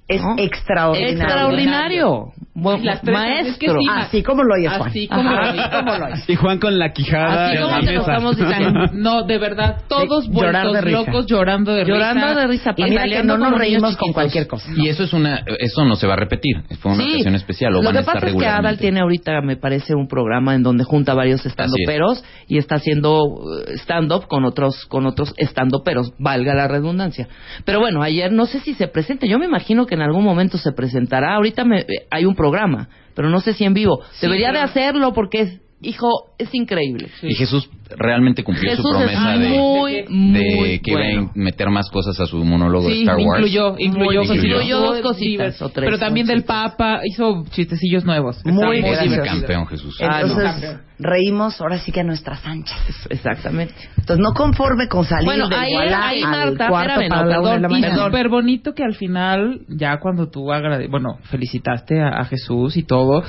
Es 0.08 0.20
¿No? 0.22 0.34
extraordinario. 0.38 1.22
Extraordinario. 1.22 2.32
Buen- 2.54 2.84
Las 2.84 3.00
tres- 3.00 3.16
es 3.46 3.56
que 3.56 3.66
maestro. 3.68 3.80
sí, 3.80 3.86
Así 3.90 4.22
como 4.22 4.42
lo 4.44 4.54
oye 4.54 4.68
Juan. 4.68 4.88
Así 4.90 5.08
como 5.08 5.30
Ajá. 5.30 5.46
lo 5.46 5.52
vi. 5.54 5.58
¿Cómo 5.70 5.98
lo 5.98 6.04
oyes? 6.06 6.28
Y 6.28 6.34
Juan 6.36 6.58
con 6.58 6.78
la 6.78 6.92
quijada 6.92 7.46
Así 7.48 7.56
como 7.62 7.80
te 7.80 7.92
lo 7.92 8.00
estamos 8.00 8.36
diciendo. 8.36 8.80
No, 8.92 9.22
de 9.22 9.38
verdad, 9.38 9.76
todos 9.88 10.28
llorar 10.28 10.64
vueltos 10.66 10.72
de 10.74 10.80
risa. 10.82 10.98
locos 10.98 11.26
llorando 11.26 11.72
de 11.72 11.84
Llorando 11.86 12.26
risa. 12.28 12.40
de 12.40 12.46
risa, 12.46 12.74
Y 12.76 12.84
mira 12.84 13.04
que 13.04 13.22
no 13.22 13.38
nos 13.38 13.46
como 13.48 13.58
reímos 13.58 13.82
con 13.82 13.90
chiquitos. 13.92 14.14
cualquier 14.14 14.46
cosa. 14.48 14.70
Y 14.76 14.88
eso 14.88 15.02
es 15.04 15.14
una, 15.14 15.42
eso 15.60 15.84
no 15.86 15.96
se 15.96 16.06
va 16.06 16.12
a 16.12 16.16
repetir. 16.16 16.56
Fue 16.80 16.92
una 16.92 17.02
Sí. 17.04 17.10
ocasión 17.12 17.34
especial. 17.36 17.72
Lo 17.72 17.82
van 17.82 17.92
que 17.92 17.96
a 17.96 18.00
estar 18.00 18.14
pasa 18.16 18.26
es 18.28 18.34
que. 18.34 18.46
Adal 18.46 18.78
tiene 18.78 19.00
ahorita, 19.00 19.40
me 19.40 19.56
parece, 19.56 19.94
un 19.94 20.06
programa 20.06 20.54
en 20.54 20.62
donde 20.62 20.84
junta 20.84 21.14
varios 21.14 21.46
estandoperos 21.46 22.22
y 22.48 22.58
está 22.58 22.74
haciendo 22.74 23.22
eh, 23.66 23.76
stand-up 23.78 24.26
con 24.28 24.44
otros, 24.44 24.84
con 24.86 25.06
otros 25.06 25.32
estandoperos, 25.38 26.12
valga 26.18 26.52
la 26.54 26.68
redundancia. 26.68 27.28
Pero 27.64 27.80
bueno, 27.80 28.02
ayer 28.02 28.30
no 28.30 28.44
sé 28.44 28.60
si 28.60 28.74
se 28.74 28.88
presenta, 28.88 29.26
yo 29.26 29.38
me 29.38 29.46
imagino 29.46 29.86
que 29.86 29.94
en 29.94 30.02
algún 30.02 30.22
momento 30.22 30.58
se 30.58 30.72
presentará. 30.72 31.34
Ahorita 31.36 31.64
me- 31.64 31.80
eh, 31.80 32.06
hay 32.10 32.26
un 32.26 32.34
programa, 32.42 32.88
pero 33.14 33.30
no 33.30 33.40
sé 33.40 33.52
si 33.54 33.64
en 33.64 33.72
vivo. 33.72 34.00
Sí, 34.12 34.26
Debería 34.26 34.50
de 34.50 34.58
hacerlo 34.58 35.12
porque 35.12 35.40
es, 35.42 35.60
hijo, 35.80 36.08
es 36.38 36.52
increíble. 36.52 37.08
Y 37.22 37.34
Jesús 37.34 37.70
realmente 37.96 38.42
cumplió 38.42 38.70
Jesús 38.70 38.84
su 38.84 38.88
es 38.90 38.96
promesa 38.96 39.38
de, 39.38 39.48
muy, 39.48 39.92
de 39.92 40.08
muy 40.08 40.51
que 40.82 40.92
bueno. 40.92 41.10
iba 41.22 41.22
a 41.30 41.32
meter 41.34 41.70
más 41.70 41.88
cosas 41.90 42.18
a 42.20 42.26
su 42.26 42.36
monólogo 42.44 42.88
de 42.88 42.94
Sí, 42.94 43.00
Star 43.02 43.16
Wars. 43.16 43.40
incluyó, 43.40 43.74
incluyó, 43.78 44.20
cositas. 44.20 44.44
incluyó 44.44 44.80
dos 44.80 45.00
cositas, 45.00 45.62
o 45.62 45.68
tres 45.70 45.86
Pero 45.86 45.98
también 45.98 46.26
del. 46.26 46.42
Papa 46.44 47.00
hizo 47.04 47.44
chistecillos 47.50 48.04
nuevos. 48.04 48.44
Muy 48.44 48.80
gracioso. 48.82 49.22
campeón, 49.24 49.66
Jesús. 49.68 49.96
Ah, 50.02 50.22
no. 50.22 50.28
Entonces, 50.40 50.78
reímos 50.98 51.60
ahora 51.60 51.78
sí 51.78 51.90
que 51.92 52.00
a 52.00 52.04
nuestras 52.04 52.44
anchas. 52.46 52.78
Exactamente. 53.10 53.74
Entonces, 53.98 54.18
no 54.18 54.32
conforme 54.34 54.88
con 54.88 55.04
salir 55.04 55.24
Bueno, 55.26 55.48
del 55.48 55.58
ahí- 55.58 55.72
Gualá 55.72 56.08
ahí, 56.08 56.22
al 56.22 56.30
Marta, 56.30 56.68
cuarto 56.68 56.90
espérame, 56.92 57.08
para 57.08 57.22
no, 57.22 57.28
la 57.30 57.40
una 57.40 57.50
de 57.52 57.60
la 57.60 57.68
perdón, 57.68 57.78
y 57.92 58.04
súper 58.04 58.28
bonito 58.28 58.74
que 58.74 58.84
al 58.84 58.94
final, 58.94 59.60
ya 59.68 59.98
cuando 60.00 60.28
tú 60.28 60.52
agrade 60.52 60.88
bueno, 60.88 61.18
felicitaste 61.24 62.00
a, 62.00 62.08
a 62.20 62.24
Jesús 62.24 62.76
y 62.76 62.82
todo, 62.82 63.22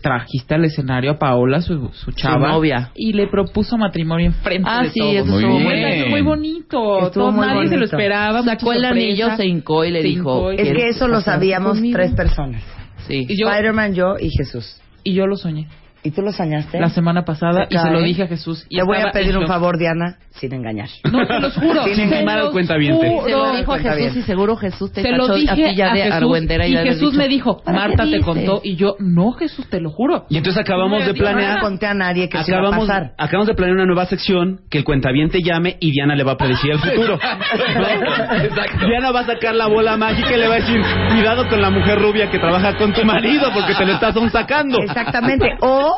trajiste 0.00 0.54
al 0.54 0.64
escenario 0.64 1.12
a 1.12 1.18
Paola, 1.18 1.60
su, 1.60 1.88
su 1.92 2.12
chava. 2.12 2.48
novia. 2.52 2.90
Y 2.94 3.12
le 3.12 3.26
propuso 3.28 3.76
matrimonio 3.76 4.26
enfrente 4.26 4.68
Ah, 4.70 4.82
de 4.82 4.90
sí, 4.90 4.98
todos. 5.00 5.14
eso 5.14 5.26
Muy 5.26 5.34
estuvo 5.42 5.56
bien. 5.58 5.64
muy 5.64 5.74
bien. 5.74 6.10
muy 6.10 6.22
bonito. 6.22 7.06
Estuvo 7.06 7.24
Todo- 7.24 7.32
muy 7.32 7.46
nadie 7.46 7.68
se 7.68 7.76
lo 7.76 7.84
esperaba. 7.84 8.42
Sacó 8.42 8.72
el 8.72 8.84
anillo, 8.84 9.36
se 9.36 9.46
hincó 9.46 9.84
y 9.84 9.90
le 9.90 10.02
dijo, 10.02 10.50
Es 10.50 10.56
que 10.56 10.62
¿Quieres 10.62 10.96
eso 10.96 11.08
lo 11.08 11.20
sabíamos 11.20 11.74
conmigo? 11.74 11.96
tres 11.96 12.12
personas. 12.14 12.62
Sí. 13.06 13.26
Y 13.28 13.36
yo, 13.40 13.48
Spider-Man, 13.48 13.94
yo 13.94 14.14
y 14.18 14.30
Jesús. 14.30 14.80
y 15.04 15.14
yo 15.14 15.26
lo 15.26 15.36
soñé. 15.36 15.68
¿Y 16.02 16.12
tú 16.12 16.22
lo 16.22 16.32
soñaste? 16.32 16.80
La 16.80 16.88
semana 16.88 17.24
pasada 17.24 17.66
y 17.68 17.76
se 17.76 17.90
lo 17.90 18.00
dije 18.02 18.22
a 18.22 18.26
Jesús. 18.26 18.64
Y 18.70 18.78
Te 18.78 18.82
voy 18.84 18.96
a 18.98 19.10
pedir 19.12 19.36
un 19.36 19.46
favor, 19.46 19.76
Diana, 19.78 20.16
sin 20.30 20.52
engañar. 20.54 20.88
No, 21.12 21.26
te 21.26 21.40
los 21.40 21.54
juro. 21.54 21.84
Sin 21.94 22.08
los 22.10 22.26
al 22.28 22.50
cuentaviente. 22.52 23.08
juro. 23.10 23.24
Se 23.26 23.30
lo 23.32 23.52
dijo 23.56 23.72
a 23.72 23.76
Cuenta 23.76 23.90
Jesús 23.94 24.12
bien. 24.14 24.18
y 24.18 24.26
seguro 24.26 24.56
Jesús 24.56 24.92
te 24.92 25.02
Se 25.02 25.12
lo 25.12 25.28
dije 25.34 25.50
a 25.50 25.54
ti 25.54 25.74
ya 25.76 25.90
a 25.90 25.94
de 25.94 26.02
Jesús 26.04 26.38
y 26.40 26.54
y 26.70 26.76
Jesús 26.76 27.10
dicho, 27.12 27.18
me 27.22 27.28
dijo, 27.28 27.62
¿para 27.62 27.78
qué 27.82 27.88
Marta 27.88 28.04
te 28.10 28.20
contó 28.20 28.60
y 28.64 28.76
yo, 28.76 28.96
no 28.98 29.32
Jesús, 29.32 29.68
te 29.68 29.80
lo 29.80 29.90
juro. 29.90 30.24
Y 30.30 30.38
entonces 30.38 30.62
acabamos 30.62 31.00
No 31.00 31.06
de 31.06 31.12
No 31.12 31.18
planear. 31.18 31.54
le 31.56 31.60
conté 31.60 31.86
a 31.86 31.94
nadie 31.94 32.28
que 32.30 32.42
se 32.44 32.50
iba 32.50 32.58
a 32.58 32.62
Acabamos, 32.62 32.86
pasar. 32.88 33.12
acabamos 33.18 33.46
de 33.48 33.54
planear 33.54 33.76
una 33.76 33.86
nueva 33.86 34.06
sección 34.06 34.60
que 34.70 34.78
el 34.78 34.84
cuentaviente 34.84 35.40
llame 35.42 35.76
y 35.80 35.90
Diana 35.90 36.14
le 36.16 36.24
va 36.24 36.32
a 36.32 36.36
predecir 36.38 36.70
el 36.72 36.78
futuro. 36.80 37.18
¿No? 37.18 38.86
Diana 38.88 39.10
va 39.12 39.20
a 39.20 39.26
sacar 39.26 39.54
la 39.54 39.66
bola 39.66 39.96
mágica 39.96 40.34
y 40.34 40.38
le 40.40 40.48
va 40.48 40.54
a 40.54 40.60
decir, 40.60 40.80
cuidado 41.10 41.46
con 41.48 41.60
la 41.60 41.70
mujer 41.70 41.98
rubia 41.98 42.30
que 42.30 42.38
trabaja 42.38 42.76
con 42.76 42.92
tu 42.92 43.04
marido 43.04 43.50
porque 43.52 43.74
te 43.74 43.84
lo 43.84 43.92
estás 43.92 44.16
aún 44.16 44.30
sacando. 44.30 44.78
Exactamente. 44.82 45.46
O, 45.60 45.89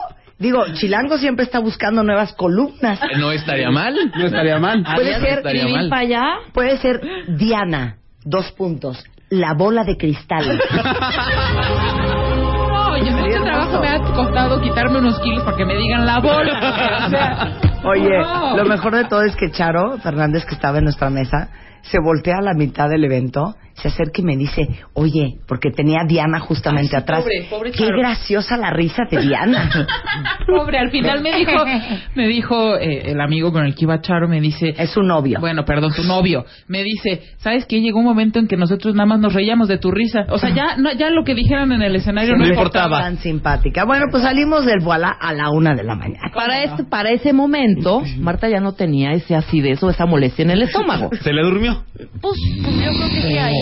digo, 0.42 0.64
Chilango 0.74 1.16
siempre 1.16 1.44
está 1.44 1.60
buscando 1.60 2.02
nuevas 2.02 2.34
columnas. 2.34 3.00
No 3.18 3.32
estaría 3.32 3.70
mal. 3.70 3.94
No 4.14 4.26
estaría 4.26 4.58
mal. 4.58 4.84
Puede 4.94 5.20
ser 5.20 5.42
para 5.88 6.02
allá. 6.02 6.24
Puede 6.52 6.76
ser 6.78 7.00
Diana, 7.28 7.96
dos 8.24 8.52
puntos, 8.52 9.02
la 9.30 9.54
bola 9.54 9.84
de 9.84 9.96
cristal. 9.96 10.60
No, 12.92 12.98
yo 12.98 13.12
mucho 13.12 13.42
trabajo 13.42 13.80
me 13.80 13.88
ha 13.88 13.98
costado 14.00 14.60
quitarme 14.60 14.98
unos 14.98 15.18
kilos 15.20 15.42
para 15.44 15.56
que 15.56 15.64
me 15.64 15.76
digan 15.76 16.04
la 16.04 16.18
bola. 16.20 17.00
O 17.06 17.10
sea, 17.10 17.60
Oye, 17.84 18.18
lo 18.56 18.64
mejor 18.64 18.94
de 18.94 19.04
todo 19.04 19.22
es 19.22 19.34
que 19.34 19.50
Charo 19.50 19.98
Fernández, 19.98 20.44
que 20.44 20.54
estaba 20.54 20.78
en 20.78 20.84
nuestra 20.84 21.10
mesa, 21.10 21.48
se 21.82 21.98
voltea 22.00 22.36
a 22.38 22.42
la 22.42 22.54
mitad 22.54 22.88
del 22.88 23.04
evento, 23.04 23.54
se 23.74 23.88
acerca 23.88 24.20
y 24.20 24.24
me 24.24 24.36
dice, 24.36 24.68
oye, 24.92 25.38
porque 25.48 25.70
tenía 25.70 26.02
a 26.02 26.06
Diana 26.06 26.38
justamente 26.40 26.94
Ay, 26.94 27.00
sí, 27.00 27.02
atrás. 27.02 27.22
pobre, 27.22 27.46
pobre 27.50 27.72
Qué 27.72 27.86
graciosa 27.86 28.56
la 28.56 28.70
risa 28.70 29.04
de 29.10 29.20
Diana. 29.20 29.70
Pobre, 30.46 30.78
al 30.78 30.90
final 30.90 31.22
me 31.22 31.36
dijo, 31.36 31.64
me 32.14 32.26
dijo 32.28 32.76
eh, 32.76 33.12
el 33.12 33.20
amigo 33.20 33.52
con 33.52 33.64
el 33.64 33.74
que 33.74 33.84
iba 33.84 34.00
Charo, 34.00 34.28
me 34.28 34.40
dice, 34.40 34.74
es 34.76 34.90
su 34.90 35.02
novio. 35.02 35.38
bueno, 35.40 35.64
perdón, 35.64 35.92
tu 35.94 36.02
novio, 36.04 36.44
me 36.68 36.82
dice, 36.82 37.22
¿sabes 37.38 37.64
qué? 37.66 37.80
Llegó 37.80 38.00
un 38.00 38.04
momento 38.04 38.38
en 38.38 38.46
que 38.46 38.56
nosotros 38.56 38.94
nada 38.94 39.06
más 39.06 39.20
nos 39.20 39.32
reíamos 39.32 39.68
de 39.68 39.78
tu 39.78 39.90
risa. 39.90 40.26
O 40.28 40.38
sea, 40.38 40.50
ya, 40.50 40.76
no, 40.76 40.92
ya 40.92 41.10
lo 41.10 41.24
que 41.24 41.34
dijeran 41.34 41.72
en 41.72 41.82
el 41.82 41.96
escenario 41.96 42.36
no 42.36 42.44
No 42.44 42.50
importaba. 42.50 43.00
Tan 43.00 43.18
simpática. 43.18 43.84
Bueno, 43.84 44.06
pues 44.10 44.22
salimos 44.22 44.66
del 44.66 44.80
voilà 44.80 45.10
a 45.10 45.32
la 45.32 45.50
una 45.50 45.74
de 45.74 45.84
la 45.84 45.94
mañana. 45.94 46.30
Para, 46.34 46.62
este, 46.62 46.84
para 46.84 47.10
ese 47.10 47.32
momento, 47.32 48.02
Marta 48.18 48.48
ya 48.48 48.60
no 48.60 48.72
tenía 48.74 49.12
ese 49.12 49.34
acidez 49.34 49.82
o 49.82 49.90
esa 49.90 50.06
molestia 50.06 50.44
en 50.44 50.50
el 50.50 50.62
estómago. 50.62 51.10
Se 51.22 51.32
le 51.32 51.42
durmió. 51.42 51.71
Pues, 52.20 52.38
pues 52.62 52.76
yo 52.76 52.92
creo 52.92 53.08
que 53.08 53.22
sí 53.22 53.38
hay. 53.38 53.54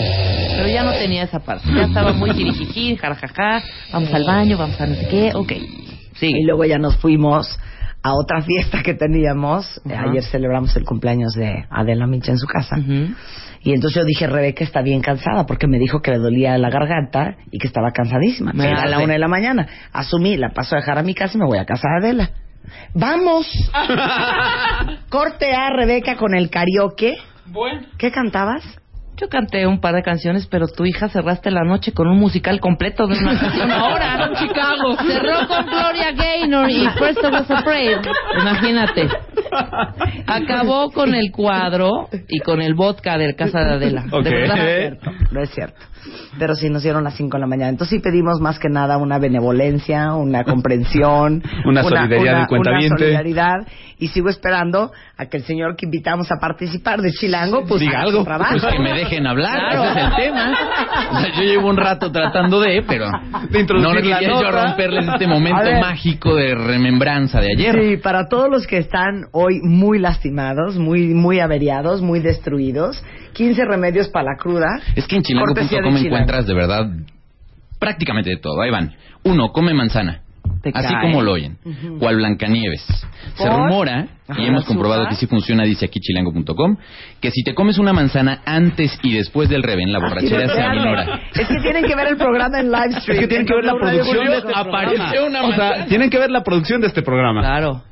Pero 0.57 0.67
ya 0.69 0.83
no 0.83 0.91
tenía 0.93 1.23
esa 1.23 1.39
parte. 1.39 1.67
Ya 1.73 1.83
estaba 1.83 2.13
muy 2.13 2.31
jirijiji, 2.31 2.95
jarajaja. 2.97 3.61
Vamos 3.91 4.13
al 4.13 4.23
baño, 4.25 4.57
vamos 4.57 4.79
a 4.79 4.87
no 4.87 4.95
sé 4.95 5.07
qué. 5.09 5.31
Ok. 5.33 5.53
Sigue. 6.15 6.39
Y 6.39 6.43
luego 6.43 6.65
ya 6.65 6.77
nos 6.77 6.97
fuimos 6.97 7.57
a 8.03 8.13
otra 8.13 8.41
fiesta 8.41 8.81
que 8.83 8.93
teníamos. 8.93 9.81
Ayer 9.85 10.23
celebramos 10.23 10.75
el 10.75 10.83
cumpleaños 10.85 11.33
de 11.33 11.65
Adela 11.69 12.07
Micha 12.07 12.31
en 12.31 12.37
su 12.37 12.47
casa. 12.47 12.77
Y 13.63 13.73
entonces 13.73 14.01
yo 14.01 14.05
dije, 14.05 14.25
Rebeca 14.25 14.63
está 14.63 14.81
bien 14.81 15.01
cansada 15.01 15.45
porque 15.45 15.67
me 15.67 15.77
dijo 15.77 16.01
que 16.01 16.09
le 16.11 16.17
dolía 16.17 16.57
la 16.57 16.71
garganta 16.71 17.35
y 17.51 17.59
que 17.59 17.67
estaba 17.67 17.91
cansadísima. 17.91 18.53
Me 18.53 18.65
Era 18.65 18.81
a 18.81 18.85
la 18.87 18.95
arde. 18.95 19.03
una 19.05 19.13
de 19.13 19.19
la 19.19 19.27
mañana. 19.27 19.67
Asumí, 19.93 20.35
la 20.35 20.49
paso 20.49 20.75
a 20.75 20.79
dejar 20.79 20.97
a 20.97 21.03
mi 21.03 21.13
casa 21.13 21.33
y 21.35 21.39
me 21.39 21.45
voy 21.45 21.59
a 21.59 21.65
casa 21.65 21.87
de 22.01 22.07
Adela. 22.07 22.31
¡Vamos! 22.95 23.47
Corte 25.09 25.53
a 25.53 25.69
Rebeca 25.69 26.15
con 26.15 26.33
el 26.35 26.49
karaoke. 26.49 27.17
Bueno. 27.51 27.81
¿Qué 27.97 28.11
cantabas? 28.11 28.63
Yo 29.17 29.27
canté 29.27 29.67
un 29.67 29.79
par 29.79 29.93
de 29.93 30.01
canciones, 30.01 30.47
pero 30.47 30.67
tu 30.67 30.85
hija 30.85 31.09
cerraste 31.09 31.51
la 31.51 31.63
noche 31.63 31.91
con 31.91 32.07
un 32.07 32.17
musical 32.17 32.59
completo 32.59 33.05
de 33.07 33.19
una, 33.19 33.39
casi 33.39 33.59
una 33.63 33.85
hora. 33.85 34.25
En 34.25 34.33
Chicago. 34.35 34.95
Cerró 35.05 35.47
con 35.47 35.65
Gloria 35.65 36.11
Gaynor 36.11 36.69
y 36.71 36.87
Presto 36.97 37.29
Was 37.29 37.51
Afraid. 37.51 37.97
Imagínate. 38.39 39.09
Acabó 40.27 40.91
con 40.91 41.13
el 41.13 41.31
cuadro 41.31 42.09
y 42.27 42.39
con 42.39 42.61
el 42.61 42.73
vodka 42.73 43.17
del 43.17 43.35
Casa 43.35 43.59
de 43.59 43.73
Adela. 43.73 44.05
Ok. 44.11 44.23
De 44.23 44.29
verdad. 44.31 44.55
No 44.55 44.61
es 44.63 44.69
cierto, 44.79 45.11
no 45.31 45.41
es 45.41 45.49
cierto. 45.51 45.81
Pero 46.39 46.55
sí 46.55 46.69
nos 46.69 46.81
dieron 46.81 47.03
las 47.03 47.13
5 47.15 47.37
de 47.37 47.41
la 47.41 47.47
mañana. 47.47 47.69
Entonces 47.69 47.97
sí 47.97 48.03
pedimos 48.03 48.39
más 48.41 48.57
que 48.57 48.69
nada 48.69 48.97
una 48.97 49.19
benevolencia, 49.19 50.13
una 50.15 50.43
comprensión, 50.45 51.43
Una 51.65 51.83
solidaridad 51.83 52.37
del 52.39 52.47
cuentaviente. 52.47 52.93
una 52.95 52.97
solidaridad. 52.99 53.55
Y 53.99 54.07
sigo 54.07 54.29
esperando 54.29 54.91
a 55.15 55.25
que 55.27 55.37
el 55.37 55.43
señor 55.43 55.75
que 55.75 55.85
invitamos 55.85 56.31
a 56.31 56.37
participar 56.39 57.01
de 57.01 57.11
Chilango, 57.11 57.65
pues 57.67 57.81
Diga 57.81 58.01
algo. 58.01 58.25
Pues 58.25 58.63
que 58.65 58.79
me 58.79 58.93
dejen 58.93 59.27
hablar, 59.27 59.59
Claro. 59.59 59.83
ese 59.83 59.99
es 59.99 60.05
el 60.07 60.15
tema. 60.15 60.51
O 61.11 61.19
sea, 61.19 61.35
yo 61.35 61.43
llevo 61.43 61.69
un 61.69 61.77
rato 61.77 62.11
tratando 62.11 62.59
de, 62.59 62.81
pero 62.87 63.05
De 63.51 63.63
no 63.63 63.91
quería 63.93 64.21
yo 64.23 64.41
romperles 64.49 65.07
este 65.07 65.27
momento 65.27 65.69
mágico 65.79 66.33
de 66.35 66.55
remembranza 66.55 67.39
de 67.41 67.49
ayer. 67.55 67.75
Sí, 67.79 67.97
para 67.97 68.27
todos 68.27 68.49
los 68.49 68.65
que 68.65 68.77
están 68.79 69.25
hoy 69.33 69.40
muy 69.63 69.99
lastimados, 69.99 70.77
muy 70.77 71.13
muy 71.13 71.39
averiados, 71.39 72.01
muy 72.01 72.19
destruidos, 72.19 73.03
15 73.33 73.65
remedios 73.65 74.09
para 74.09 74.31
la 74.31 74.37
cruda. 74.37 74.67
Es 74.95 75.07
que 75.07 75.15
en 75.17 75.23
chilango.com 75.23 75.67
Chilango. 75.67 75.97
encuentras 75.97 76.45
de 76.47 76.53
verdad 76.53 76.87
prácticamente 77.79 78.29
de 78.29 78.37
todo. 78.37 78.61
Ahí 78.61 78.69
van. 78.71 78.93
Uno, 79.23 79.51
come 79.51 79.73
manzana. 79.73 80.21
Te 80.63 80.69
Así 80.73 80.93
cae. 80.93 81.01
como 81.11 81.21
lo 81.23 81.33
oyen. 81.33 81.57
Cual 81.99 82.17
Blancanieves. 82.17 82.83
Se 83.35 83.49
rumora, 83.49 84.07
Ajá, 84.27 84.41
y 84.41 84.45
hemos 84.45 84.65
comprobado 84.65 85.07
que 85.07 85.15
sí 85.15 85.25
funciona, 85.27 85.63
dice 85.63 85.85
aquí 85.85 85.99
chilango.com, 85.99 86.77
que 87.19 87.31
si 87.31 87.43
te 87.43 87.53
comes 87.55 87.77
una 87.79 87.93
manzana 87.93 88.41
antes 88.45 88.99
y 89.03 89.13
después 89.13 89.49
del 89.49 89.63
revén, 89.63 89.91
la 89.91 89.99
borrachera 89.99 90.47
se 90.49 90.61
aminora. 90.61 91.21
Es 91.33 91.47
que 91.47 91.59
tienen 91.61 91.83
que 91.85 91.95
ver 91.95 92.07
el 92.07 92.17
programa 92.17 92.59
en 92.59 92.71
live 92.71 92.87
Es 92.89 93.03
stream. 93.03 93.19
que 93.21 93.27
tienen 93.27 93.47
que 93.47 93.55
ver 93.55 93.65
la 93.65 93.73
producción 93.75 94.25
de 94.27 94.37
este 94.37 94.51
Apareció 94.53 95.21
programa. 95.21 95.47
O 95.47 95.53
sea, 95.53 95.85
tienen 95.87 96.09
que 96.09 96.19
ver 96.19 96.29
la 96.31 96.43
producción 96.43 96.81
de 96.81 96.87
este 96.87 97.01
programa. 97.01 97.41
Claro. 97.41 97.83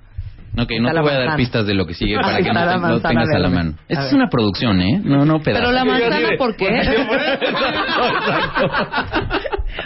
Ok, 0.58 0.72
no 0.82 0.91
te 0.91 1.00
voy 1.00 1.12
a 1.13 1.20
dar 1.20 1.36
pistas 1.38 1.65
de 1.68 1.74
lo 1.74 1.86
que 1.86 1.94
sigue 1.94 2.15
para 2.22 2.38
que 2.38 2.51
no, 2.51 3.00
te- 3.00 3.08
tengas 3.08 3.29
a 3.29 3.39
la 3.39 3.50
verde. 3.50 3.56
mano. 3.56 3.74
Esta 3.88 4.08
es 4.08 4.13
una 4.13 4.27
producción, 4.29 4.82
¿eh? 4.82 5.00
No, 5.03 5.25
no 5.25 5.39
pedazos. 5.41 5.70
Pero 5.70 5.72
la 5.72 5.86
manzana, 5.86 6.27
¿por 6.38 6.56
qué? 6.56 6.70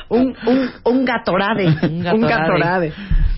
un, 0.10 0.36
un, 0.48 0.70
un 0.84 1.06
gatorade. 1.06 1.68
Un 1.84 2.08
un 2.08 2.22
gatorade. 2.22 2.94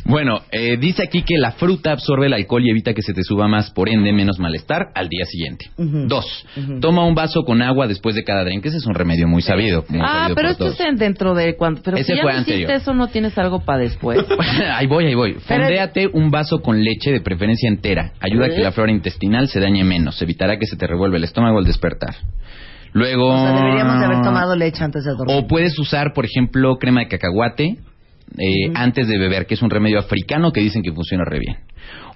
Bueno, 0.07 0.41
eh, 0.51 0.77
dice 0.79 1.01
aquí 1.03 1.23
que 1.23 1.35
la 1.39 1.53
fruta 1.53 1.91
absorbe 1.91 2.27
el 2.27 2.33
alcohol 2.33 2.63
y 2.63 2.69
evita 2.69 2.93
que 2.93 3.01
se 3.01 3.11
te 3.13 3.23
suba 3.23 3.47
más, 3.47 3.71
por 3.71 3.89
ende 3.89 4.13
menos 4.13 4.37
malestar 4.37 4.89
al 4.93 5.09
día 5.09 5.25
siguiente. 5.25 5.65
Dos, 5.77 6.45
toma 6.79 7.03
un 7.05 7.15
vaso 7.15 7.43
con 7.43 7.61
agua 7.63 7.87
después 7.87 8.13
de 8.13 8.23
cada 8.23 8.43
drink. 8.43 8.63
Ese 8.65 8.77
es 8.77 8.85
un 8.85 8.93
remedio 8.93 9.27
muy 9.27 9.41
sabido. 9.41 9.83
muy 9.89 9.99
Ah, 10.03 10.19
sabido 10.29 10.35
pero 10.35 10.49
esto 10.49 10.67
es 10.67 10.79
en- 10.79 10.95
dentro 10.97 11.33
de 11.33 11.55
cuando. 11.57 11.81
Pero 11.83 11.97
Ese 11.97 12.11
si 12.11 12.17
ya 12.17 12.21
fue 12.21 12.33
no 12.33 12.37
anterior. 12.37 12.69
eso, 12.71 12.93
no 12.93 13.07
tienes 13.07 13.35
algo 13.39 13.61
para 13.65 13.79
después. 13.79 14.23
ahí 14.73 14.85
voy, 14.85 15.05
ahí 15.07 15.15
voy. 15.15 15.33
Fondéate 15.39 16.07
un 16.13 16.29
vaso 16.29 16.61
con 16.61 16.83
leche, 16.83 17.11
de 17.11 17.21
preferencia 17.21 17.67
entera. 17.67 18.11
Ayuda 18.19 18.45
a 18.45 18.49
que 18.49 18.61
la 18.61 18.71
flora 18.71 18.91
intestinal 18.91 19.47
se 19.47 19.59
dañe 19.59 19.83
menos. 19.83 20.21
Evitará 20.21 20.59
que 20.59 20.67
se 20.67 20.77
te 20.77 20.85
revuelva 20.85 21.17
el 21.17 21.23
estómago 21.23 21.57
al 21.57 21.65
despertar. 21.65 22.13
Luego... 22.93 23.27
O 23.29 23.37
sea, 23.43 23.55
deberíamos 23.55 23.99
de 23.99 24.05
haber 24.05 24.21
tomado 24.21 24.55
leche 24.55 24.83
antes 24.83 25.03
de 25.03 25.11
dormir. 25.11 25.35
O 25.35 25.47
puedes 25.47 25.77
usar, 25.79 26.13
por 26.13 26.25
ejemplo, 26.25 26.75
crema 26.77 27.01
de 27.01 27.07
cacahuate 27.07 27.77
eh, 28.37 28.71
antes 28.75 29.07
de 29.07 29.17
beber, 29.17 29.45
que 29.45 29.53
es 29.55 29.61
un 29.61 29.69
remedio 29.69 29.99
africano 29.99 30.51
que 30.51 30.61
dicen 30.61 30.81
que 30.81 30.91
funciona 30.91 31.23
re 31.25 31.39
bien. 31.39 31.57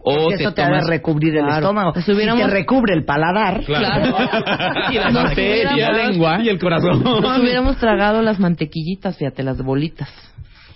O 0.02 0.16
Porque 0.30 0.44
eso 0.44 0.54
te 0.54 0.62
tomas- 0.64 0.88
recubrir 0.88 1.36
el 1.36 1.44
Claro. 1.44 1.56
estómago. 1.60 1.94
Si 2.02 2.12
hubiéramos- 2.12 2.46
te 2.46 2.50
recubre 2.52 2.94
el 2.94 3.04
paladar, 3.04 3.64
Claro. 3.66 4.16
y 4.92 4.98
arteria, 4.98 5.92
la 5.92 6.08
lengua. 6.08 6.40
Y 6.42 6.50
el 6.50 6.58
corazón. 6.60 7.04
Nos 7.04 7.40
hubiéramos 7.40 7.78
tragado 7.78 8.22
las 8.22 8.40
mantequillitas, 8.40 9.18
fíjate, 9.18 9.44
las 9.44 9.62
bolitas. 9.62 10.10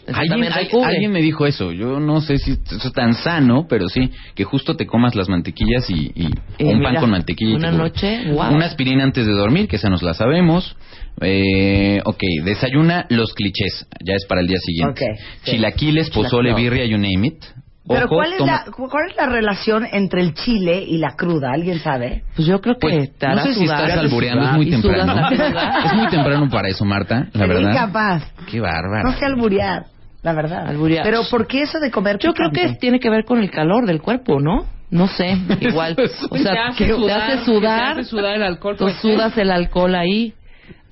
Alguien, 0.07 1.11
me 1.11 1.21
dijo 1.21 1.45
eso. 1.45 1.71
Yo 1.71 1.99
no 1.99 2.19
sé 2.21 2.37
si 2.37 2.51
eso 2.51 2.87
es 2.87 2.93
tan 2.93 3.13
sano, 3.13 3.65
pero 3.69 3.87
sí, 3.89 4.11
que 4.35 4.43
justo 4.43 4.75
te 4.75 4.85
comas 4.85 5.15
las 5.15 5.29
mantequillas 5.29 5.89
y, 5.89 6.11
y- 6.15 6.29
Eh, 6.57 6.65
un 6.73 6.81
pan 6.83 6.95
con 6.95 7.09
mantequilla. 7.09 7.51
y 7.51 7.55
una 7.55 7.71
noche, 7.71 8.31
guau. 8.31 8.53
Una 8.53 8.65
aspirina 8.65 9.03
antes 9.03 9.25
de 9.25 9.31
dormir, 9.33 9.67
que 9.67 9.77
esa 9.77 9.89
nos 9.89 10.01
la 10.03 10.13
sabemos. 10.13 10.75
Eh, 11.21 12.01
ok, 12.05 12.21
desayuna 12.43 13.05
los 13.09 13.33
clichés, 13.33 13.87
ya 14.05 14.15
es 14.15 14.25
para 14.25 14.41
el 14.41 14.47
día 14.47 14.57
siguiente. 14.59 15.05
Ok, 15.05 15.19
sí. 15.43 15.51
Chilaquiles, 15.51 16.09
pozole, 16.09 16.53
birria, 16.53 16.85
you 16.85 16.97
name 16.97 17.27
it. 17.27 17.43
Pero 17.85 18.07
¿cuál 18.07 18.31
es, 18.31 18.37
toma- 18.37 18.63
la, 18.65 18.71
¿cuál 18.71 19.09
es 19.09 19.15
la 19.17 19.25
relación 19.25 19.85
entre 19.91 20.21
el 20.21 20.33
chile 20.33 20.85
y 20.87 20.99
la 20.99 21.15
cruda? 21.17 21.51
¿Alguien 21.51 21.79
sabe? 21.79 22.23
Pues 22.33 22.47
yo 22.47 22.61
creo 22.61 22.75
que 22.75 22.87
Pues, 22.87 23.09
no 23.21 23.43
sé 23.43 23.53
si 23.53 23.65
sudar. 23.65 23.83
estás 23.89 23.99
albureando, 24.05 24.45
es 24.45 24.51
muy 24.53 24.69
temprano. 24.69 25.27
Es 25.85 25.93
muy 25.93 26.07
temprano 26.07 26.49
para 26.49 26.69
eso, 26.69 26.85
Marta, 26.85 27.27
la 27.33 27.45
Sería 27.45 27.47
verdad. 27.55 27.71
incapaz. 27.71 28.23
Qué 28.49 28.61
bárbaro. 28.61 29.11
No 29.11 29.17
sé 29.17 29.25
alburear, 29.25 29.83
la 30.23 30.33
verdad. 30.33 30.73
Pero 31.03 31.21
¿por 31.29 31.45
qué 31.47 31.61
eso 31.63 31.79
de 31.79 31.91
comer 31.91 32.17
Yo 32.19 32.33
creo 32.33 32.49
que 32.51 32.75
tiene 32.79 32.99
que 32.99 33.09
ver 33.09 33.25
con 33.25 33.39
el 33.39 33.51
calor 33.51 33.85
del 33.85 34.01
cuerpo, 34.01 34.39
¿no? 34.39 34.65
No 34.89 35.07
sé, 35.07 35.37
igual. 35.61 35.95
O 36.29 36.37
sea, 36.37 36.51
te 36.53 36.59
hace 36.59 36.85
que 36.85 36.93
sudar, 36.93 37.07
te 37.07 37.33
hace 37.33 37.39
que 37.39 37.45
sudar, 37.45 37.93
te 37.95 38.01
hace 38.01 38.09
sudar 38.09 38.35
el 38.35 38.43
alcohol. 38.43 38.75
tú 38.77 38.85
pues, 38.85 38.95
sudas 38.97 39.37
el 39.37 39.51
alcohol 39.51 39.95
ahí. 39.95 40.33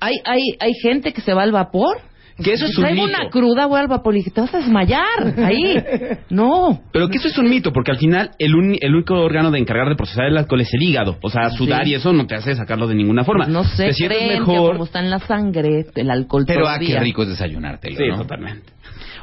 Hay, 0.00 0.14
hay, 0.24 0.42
hay 0.60 0.72
gente 0.82 1.12
que 1.12 1.20
se 1.20 1.32
va 1.32 1.44
al 1.44 1.52
vapor 1.52 1.96
Que 2.42 2.54
eso 2.54 2.64
es 2.66 2.76
un 2.76 2.82
Traigo 2.84 3.06
mito. 3.06 3.16
una 3.20 3.30
cruda, 3.30 3.66
voy 3.66 3.78
al 3.78 3.86
vapor 3.86 4.16
y 4.16 4.24
te 4.24 4.40
vas 4.40 4.52
a 4.52 4.58
desmayar. 4.58 5.04
Ahí. 5.38 5.76
No. 6.30 6.80
Pero 6.92 7.08
que 7.08 7.18
eso 7.18 7.28
es 7.28 7.38
un 7.38 7.48
mito, 7.48 7.72
porque 7.72 7.92
al 7.92 7.98
final 7.98 8.30
el, 8.38 8.54
uni- 8.54 8.78
el 8.80 8.94
único 8.94 9.14
órgano 9.14 9.50
de 9.52 9.58
encargar 9.60 9.88
de 9.88 9.94
procesar 9.96 10.26
el 10.26 10.36
alcohol 10.38 10.62
es 10.62 10.72
el 10.74 10.82
hígado. 10.82 11.18
O 11.22 11.30
sea, 11.30 11.50
sudar 11.50 11.84
Sí. 11.84 11.90
y 11.90 11.94
eso 11.94 12.12
no 12.12 12.26
te 12.26 12.34
hace 12.34 12.56
sacarlo 12.56 12.88
de 12.88 12.94
ninguna 12.96 13.22
forma. 13.22 13.46
No 13.46 13.62
sé, 13.62 13.86
Te 13.88 13.92
sientes 13.92 14.18
creen 14.18 14.44
que 14.44 14.50
mejor. 14.50 14.72
como 14.72 14.84
está 14.84 14.98
en 15.00 15.10
la 15.10 15.18
sangre, 15.20 15.86
el 15.94 16.10
alcohol 16.10 16.44
Pero 16.46 16.66
ah, 16.66 16.78
qué 16.80 16.98
rico 16.98 17.22
es 17.22 17.28
desayunártelo, 17.28 17.96
Sí, 17.96 18.08
¿no? 18.08 18.16
totalmente. 18.18 18.72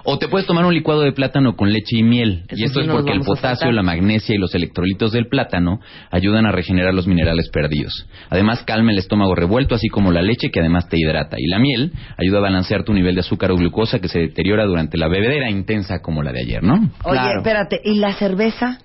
O 0.04 0.18
te 0.18 0.28
puedes 0.28 0.48
tomar 0.48 0.66
un 0.66 0.74
licuado 0.74 1.02
de 1.02 1.12
plátano 1.12 1.56
con 1.56 1.72
leche 1.72 1.98
y 1.98 2.04
miel. 2.04 2.44
Eso 2.48 2.62
y 2.62 2.64
esto 2.66 2.80
sí 2.82 2.88
es 2.88 2.92
porque 2.92 3.12
el 3.12 3.22
a 3.22 3.24
potasio, 3.24 3.72
la 3.72 3.84
magnesia 3.84 4.34
y 4.36 4.38
los 4.38 4.54
electrolitos 4.56 5.12
del 5.12 5.28
plátano 5.28 5.80
ayudan 6.12 6.46
a 6.46 6.52
regenerar 6.52 6.94
los 6.94 7.08
minerales 7.08 7.50
perdidos. 7.50 8.08
Además, 8.30 8.64
calma 8.64 8.92
el 8.92 8.98
estómago 8.98 9.36
revuelto, 9.36 9.76
así 9.76 9.88
como 9.90 10.12
la 10.12 10.22
leche, 10.22 10.52
que 10.52 10.60
además 10.60 10.88
te 10.90 10.98
hidrata. 10.98 11.36
Y 11.40 11.48
la 11.48 11.60
miel 11.60 11.92
ayuda 12.18 12.38
a 12.40 12.42
balancear 12.42 12.84
tu 12.84 12.94
nivel 12.94 13.16
de 13.16 13.22
azúcar 13.22 13.52
o 13.52 13.56
glucosa 13.56 14.00
que 14.00 14.08
se 14.08 14.20
deteriora 14.20 14.66
durante 14.66 14.98
la 14.98 15.08
bebedera 15.08 15.50
intensa 15.50 16.00
como 16.02 16.24
la 16.24 16.32
de 16.32 16.42
ayer, 16.42 16.64
¿no? 16.64 16.76
Oye, 17.04 17.20
Claro. 17.20 17.40
espérate, 17.40 17.82
¿y 17.84 17.96
la 18.00 18.14
cerveza? 18.14 18.80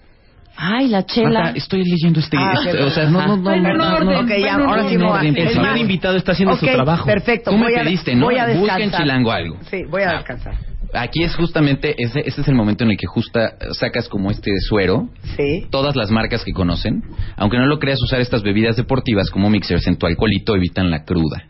Ay, 0.56 0.86
la 0.86 1.04
chela. 1.04 1.40
Marta, 1.40 1.58
estoy 1.58 1.82
leyendo 1.84 2.20
este... 2.20 2.36
Ah, 2.38 2.54
este- 2.64 2.80
o 2.82 2.90
sea, 2.90 3.06
no, 3.10 3.26
no, 3.26 3.36
no, 3.36 3.56
no, 3.56 3.74
no, 3.74 4.00
no. 4.04 4.20
Ok, 4.20 4.30
ya, 4.40 4.54
ahora 4.54 4.88
sí 4.88 4.96
no, 4.96 5.12
a- 5.12 5.20
El 5.26 5.48
señor 5.48 5.76
invitado 5.78 6.16
está 6.16 6.30
haciendo 6.30 6.54
su 6.56 6.64
ok, 6.64 6.72
trabajo. 6.74 7.06
Perfecto. 7.06 7.50
Tú 7.50 7.56
me 7.56 7.64
voy 7.64 7.74
a- 7.74 7.82
pediste, 7.82 8.14
¿no? 8.14 8.26
Voy 8.26 8.36
a 8.38 8.46
Busca 8.46 8.58
en 8.58 8.62
descansar. 8.90 9.00
Chilango 9.00 9.32
algo. 9.32 9.58
Sí, 9.68 9.82
voy 9.90 10.02
a 10.02 10.10
Ah. 10.10 10.14
descansar. 10.18 10.54
Aquí 10.94 11.22
es 11.22 11.34
justamente, 11.34 11.94
ese, 11.98 12.20
ese 12.20 12.40
es 12.40 12.48
el 12.48 12.54
momento 12.54 12.84
en 12.84 12.90
el 12.92 12.96
que 12.96 13.06
justa 13.06 13.56
sacas 13.72 14.08
como 14.08 14.30
este 14.30 14.52
suero, 14.60 15.08
Sí. 15.36 15.66
todas 15.70 15.96
las 15.96 16.10
marcas 16.10 16.44
que 16.44 16.52
conocen, 16.52 17.02
aunque 17.36 17.58
no 17.58 17.66
lo 17.66 17.78
creas 17.78 18.00
usar 18.02 18.20
estas 18.20 18.42
bebidas 18.42 18.76
deportivas 18.76 19.30
como 19.30 19.50
mixers 19.50 19.86
en 19.86 19.96
tu 19.96 20.06
alcoholito 20.06 20.54
evitan 20.54 20.90
la 20.90 21.04
cruda. 21.04 21.44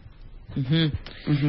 Ujú. 0.56 0.92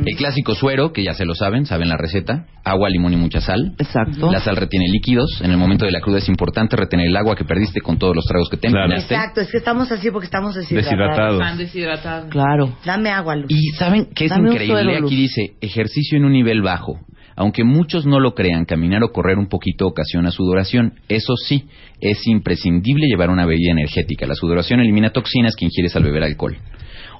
El 0.05 0.15
clásico 0.17 0.55
suero, 0.55 0.91
que 0.91 1.03
ya 1.03 1.13
se 1.13 1.25
lo 1.25 1.35
saben, 1.35 1.65
saben 1.65 1.89
la 1.89 1.97
receta, 1.97 2.47
agua, 2.63 2.89
limón 2.89 3.13
y 3.13 3.17
mucha 3.17 3.39
sal. 3.39 3.73
Exacto. 3.77 4.31
La 4.31 4.39
sal 4.39 4.55
retiene 4.55 4.87
líquidos. 4.91 5.41
En 5.43 5.51
el 5.51 5.57
momento 5.57 5.85
de 5.85 5.91
la 5.91 6.01
cruda 6.01 6.17
es 6.17 6.27
importante 6.27 6.75
retener 6.75 7.07
el 7.07 7.15
agua 7.15 7.35
que 7.35 7.45
perdiste 7.45 7.81
con 7.81 7.99
todos 7.99 8.15
los 8.15 8.25
tragos 8.25 8.49
que 8.49 8.57
te 8.57 8.67
Claro. 8.69 8.93
Exacto, 8.93 9.41
es 9.41 9.51
que 9.51 9.57
estamos 9.57 9.91
así 9.91 10.09
porque 10.09 10.25
estamos 10.25 10.55
deshidratados. 10.55 10.97
Deshidratados. 10.97 11.41
Están 11.41 11.57
deshidratados. 11.57 12.29
Claro. 12.31 12.77
Dame 12.83 13.09
agua, 13.11 13.35
Luz. 13.35 13.51
Y 13.51 13.69
saben 13.77 14.07
que 14.15 14.25
es 14.25 14.31
Dame 14.31 14.49
increíble, 14.49 14.81
suero, 14.83 15.05
aquí 15.05 15.15
dice 15.15 15.53
ejercicio 15.61 16.17
en 16.17 16.25
un 16.25 16.31
nivel 16.31 16.61
bajo. 16.63 16.99
Aunque 17.35 17.63
muchos 17.63 18.05
no 18.05 18.19
lo 18.19 18.33
crean, 18.33 18.65
caminar 18.65 19.03
o 19.03 19.11
correr 19.11 19.37
un 19.37 19.47
poquito 19.47 19.87
ocasiona 19.87 20.31
sudoración. 20.31 20.93
Eso 21.09 21.35
sí, 21.35 21.65
es 21.99 22.25
imprescindible 22.27 23.07
llevar 23.07 23.29
una 23.29 23.45
bebida 23.45 23.71
energética. 23.71 24.25
La 24.25 24.35
sudoración 24.35 24.79
elimina 24.79 25.11
toxinas 25.11 25.55
que 25.55 25.65
ingieres 25.65 25.95
al 25.95 26.03
beber 26.03 26.23
alcohol. 26.23 26.57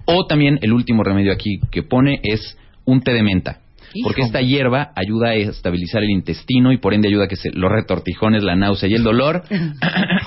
O 0.06 0.26
también 0.26 0.60
el 0.62 0.72
último 0.72 1.04
remedio 1.04 1.34
aquí 1.34 1.60
que 1.72 1.84
pone 1.84 2.20
es 2.24 2.58
un 2.86 3.02
té 3.02 3.12
de 3.12 3.24
menta. 3.24 3.60
Porque 4.04 4.24
esta 4.24 4.42
hierba 4.42 4.92
ayuda 4.96 5.30
a 5.30 5.36
estabilizar 5.36 6.04
el 6.04 6.10
intestino 6.10 6.74
y 6.74 6.78
por 6.78 6.94
ende 6.94 7.08
ayuda 7.08 7.26
a 7.26 7.28
que 7.28 7.38
se, 7.38 7.52
los 7.52 7.72
retortijones, 7.72 8.44
la 8.44 8.56
náusea 8.56 8.90
y 8.90 8.94
el 8.94 9.04
dolor 9.04 9.44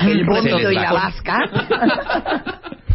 El 0.01 0.25
vómito 0.25 0.71
y 0.71 0.75
la 0.75 0.93
vasca. 0.93 1.39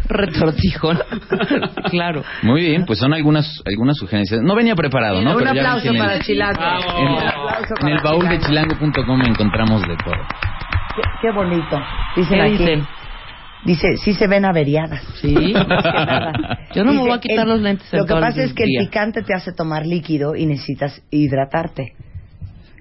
Retortijón. 0.08 0.98
claro. 1.90 2.22
Muy 2.42 2.60
bien, 2.62 2.84
pues 2.86 2.98
son 2.98 3.12
algunas 3.14 3.62
algunas 3.66 3.96
sugerencias. 3.96 4.40
No 4.42 4.54
venía 4.54 4.74
preparado, 4.74 5.22
¿no? 5.22 5.30
Un 5.32 5.38
Pero 5.38 5.46
ya 5.46 5.52
ven 5.54 5.66
aplauso 5.66 5.82
que 5.82 5.88
en 5.88 5.94
el- 5.96 6.00
para 6.02 6.20
Chilango. 6.20 6.60
En, 6.98 7.08
Un 7.08 7.18
aplauso 7.18 7.74
en 7.80 7.88
el 7.88 8.00
baúl 8.02 8.28
de 8.28 8.38
Chilango. 8.40 8.74
chilango.com 8.74 9.22
encontramos 9.22 9.82
de 9.82 9.96
todo. 9.96 10.14
Qué, 10.96 11.02
qué 11.22 11.30
bonito. 11.32 11.80
Dicen 12.16 12.38
¿Qué 12.38 12.42
aquí. 12.42 12.58
dicen? 12.58 12.86
Dice, 13.64 13.96
sí 13.96 14.12
se 14.12 14.26
ven 14.28 14.44
averiadas. 14.44 15.02
Sí. 15.22 15.34
Más 15.54 15.82
que 15.82 15.90
nada. 15.92 16.32
Yo 16.74 16.84
no 16.84 16.92
me 16.92 16.98
voy 17.00 17.12
a 17.12 17.18
quitar 17.18 17.44
el- 17.46 17.52
los 17.52 17.60
lentes 17.62 17.92
en 17.94 18.00
Lo 18.00 18.06
que 18.06 18.12
pasa 18.14 18.42
es 18.42 18.52
que 18.52 18.64
día. 18.64 18.80
el 18.82 18.86
picante 18.88 19.22
te 19.22 19.32
hace 19.34 19.52
tomar 19.52 19.86
líquido 19.86 20.36
y 20.36 20.44
necesitas 20.46 21.00
hidratarte. 21.10 21.94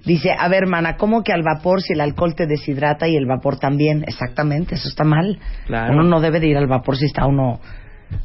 Dice, 0.05 0.31
a 0.38 0.50
ver, 0.50 0.67
mana, 0.67 0.98
¿cómo 0.98 1.24
que 1.24 1.31
al 1.31 1.43
vapor 1.43 1.81
si 1.81 1.93
el 1.93 2.01
alcohol 2.01 2.36
te 2.36 2.45
deshidrata 2.45 3.07
y 3.07 3.15
el 3.15 3.25
vapor 3.25 3.57
también? 3.57 4.03
Exactamente, 4.05 4.75
eso 4.75 4.89
está 4.89 5.03
mal. 5.05 5.39
Claro. 5.65 5.93
Uno 5.93 6.03
no 6.03 6.19
debe 6.19 6.39
de 6.39 6.48
ir 6.48 6.57
al 6.57 6.67
vapor 6.67 6.98
si 6.98 7.05
está 7.05 7.25
uno 7.25 7.62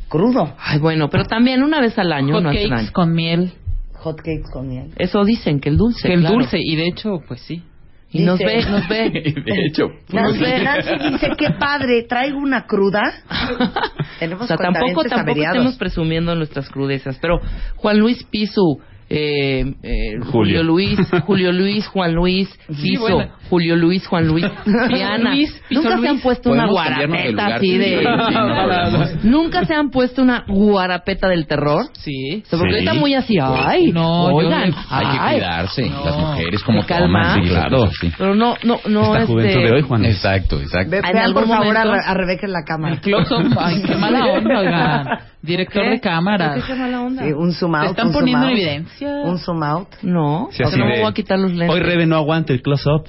crudo. 0.08 0.54
Ay, 0.58 0.78
bueno, 0.78 1.08
pero 1.08 1.24
también 1.24 1.62
una 1.62 1.80
vez 1.80 1.96
al 1.98 2.12
año 2.12 2.34
Hot 2.34 2.42
no 2.42 2.50
cakes 2.50 2.90
con 2.92 3.14
miel. 3.14 3.52
Hot 3.94 4.16
cakes 4.16 4.50
con 4.52 4.68
miel. 4.68 4.90
Eso 4.96 5.24
dicen, 5.24 5.60
que 5.60 5.68
el 5.68 5.76
dulce. 5.76 6.08
que 6.08 6.14
el 6.14 6.20
claro. 6.20 6.36
dulce. 6.36 6.58
Y 6.60 6.76
de 6.76 6.88
hecho, 6.88 7.20
pues 7.26 7.40
sí. 7.42 7.62
Y 8.10 8.22
nos 8.22 8.38
ve, 8.38 8.64
nos 8.64 8.88
ve. 8.88 9.10
de 9.44 9.66
hecho, 9.66 9.88
Nancy, 10.12 10.40
Nancy 10.40 11.10
dice, 11.12 11.28
qué 11.36 11.50
padre, 11.58 12.04
traigo 12.08 12.38
una 12.38 12.64
cruda. 12.64 13.02
Tenemos 14.18 14.44
o 14.44 14.46
sea, 14.46 14.56
tampoco, 14.56 15.02
tampoco 15.02 15.20
averiados. 15.20 15.56
estemos 15.56 15.76
presumiendo 15.76 16.34
nuestras 16.34 16.70
crudezas. 16.70 17.18
Pero 17.20 17.40
Juan 17.76 17.98
Luis 17.98 18.24
Pisu, 18.24 18.80
eh, 19.10 19.64
eh, 19.82 20.18
Julio 20.20 20.30
Julio. 20.30 20.62
Luis, 20.62 20.98
Julio 21.26 21.52
Luis, 21.52 21.86
Juan 21.88 22.14
Luis, 22.14 22.48
Piso, 22.68 23.00
bueno. 23.00 23.30
Julio 23.48 23.76
Luis, 23.76 24.06
Juan 24.06 24.26
Luis, 24.28 24.44
Diana. 24.88 25.30
Luis, 25.34 25.62
Nunca 25.70 25.88
se 25.90 25.96
Luis. 25.96 26.10
han 26.10 26.20
puesto 26.20 26.50
una 26.50 26.66
¿Podemos 26.66 26.84
cambiarnos 26.88 27.22
de 27.22 27.32
guarapeta 27.32 27.42
lugar? 27.42 27.52
así 27.56 27.78
de... 27.78 29.08
Sí, 29.08 29.20
sí. 29.22 29.28
Nunca 29.28 29.64
se 29.64 29.74
han 29.74 29.90
puesto 29.90 30.22
una 30.22 30.44
guarapeta 30.46 31.28
del 31.28 31.46
terror. 31.46 31.86
Sí. 31.94 32.42
O 32.44 32.48
sea, 32.48 32.58
porque 32.58 32.74
Sí. 32.74 32.78
está 32.80 32.94
muy 32.94 33.14
así, 33.14 33.36
ay, 33.42 33.92
No, 33.92 34.26
oigan, 34.26 34.74
hay 34.90 35.06
que 35.06 35.18
cuidarse. 35.34 35.88
No. 35.88 36.04
Las 36.04 36.16
mujeres 36.18 36.62
como 36.62 36.82
¿Se 36.82 36.88
calma? 36.88 37.34
sí, 37.34 37.40
claro. 37.48 37.90
sí. 38.00 38.12
Pero 38.18 38.34
no, 38.34 38.54
no, 38.64 38.78
no, 38.86 39.00
Esta 39.02 39.18
este... 39.20 39.32
juventud 39.32 39.60
de 39.62 39.72
hoy, 39.72 39.82
Juan. 39.82 40.04
Exacto, 40.04 40.60
exacto. 40.60 40.90
Vean 40.90 41.32
por 41.32 41.46
favor 41.48 41.76
a, 41.76 41.84
momento- 41.84 41.92
Re- 41.94 42.04
a 42.06 42.14
Rebeca 42.14 42.46
en 42.46 42.52
la 42.52 42.62
cámara. 42.66 42.94
El 42.94 43.00
close-up. 43.00 43.56
Ay, 43.58 43.82
qué 43.86 43.94
mala 43.96 44.26
onda, 44.26 44.58
oigan. 44.60 45.06
Director 45.40 45.82
¿Qué? 45.84 45.90
de 45.90 46.00
cámara. 46.00 46.54
¿Por 46.54 46.66
qué 46.66 46.74
mala 46.74 47.00
onda? 47.02 47.22
Sí, 47.24 47.32
un 47.32 47.52
zoom 47.52 47.74
out. 47.76 47.84
Te 47.84 47.90
están 47.90 48.06
un 48.08 48.12
zoom 48.12 48.20
poniendo 48.22 48.46
en 48.46 48.52
out. 48.52 48.58
evidencia. 48.58 49.08
Un 49.24 49.38
zoom 49.38 49.62
out. 49.62 49.88
No, 50.02 50.48
Sí, 50.50 50.62
no 50.76 50.86
me 50.86 50.98
voy 51.00 51.08
a 51.08 51.12
quitar 51.12 51.38
los 51.38 51.52
lentes. 51.52 51.70
Hoy 51.70 51.80
Rebe 51.80 52.06
no 52.06 52.16
aguanta 52.16 52.52
el 52.52 52.60
close-up. 52.60 53.06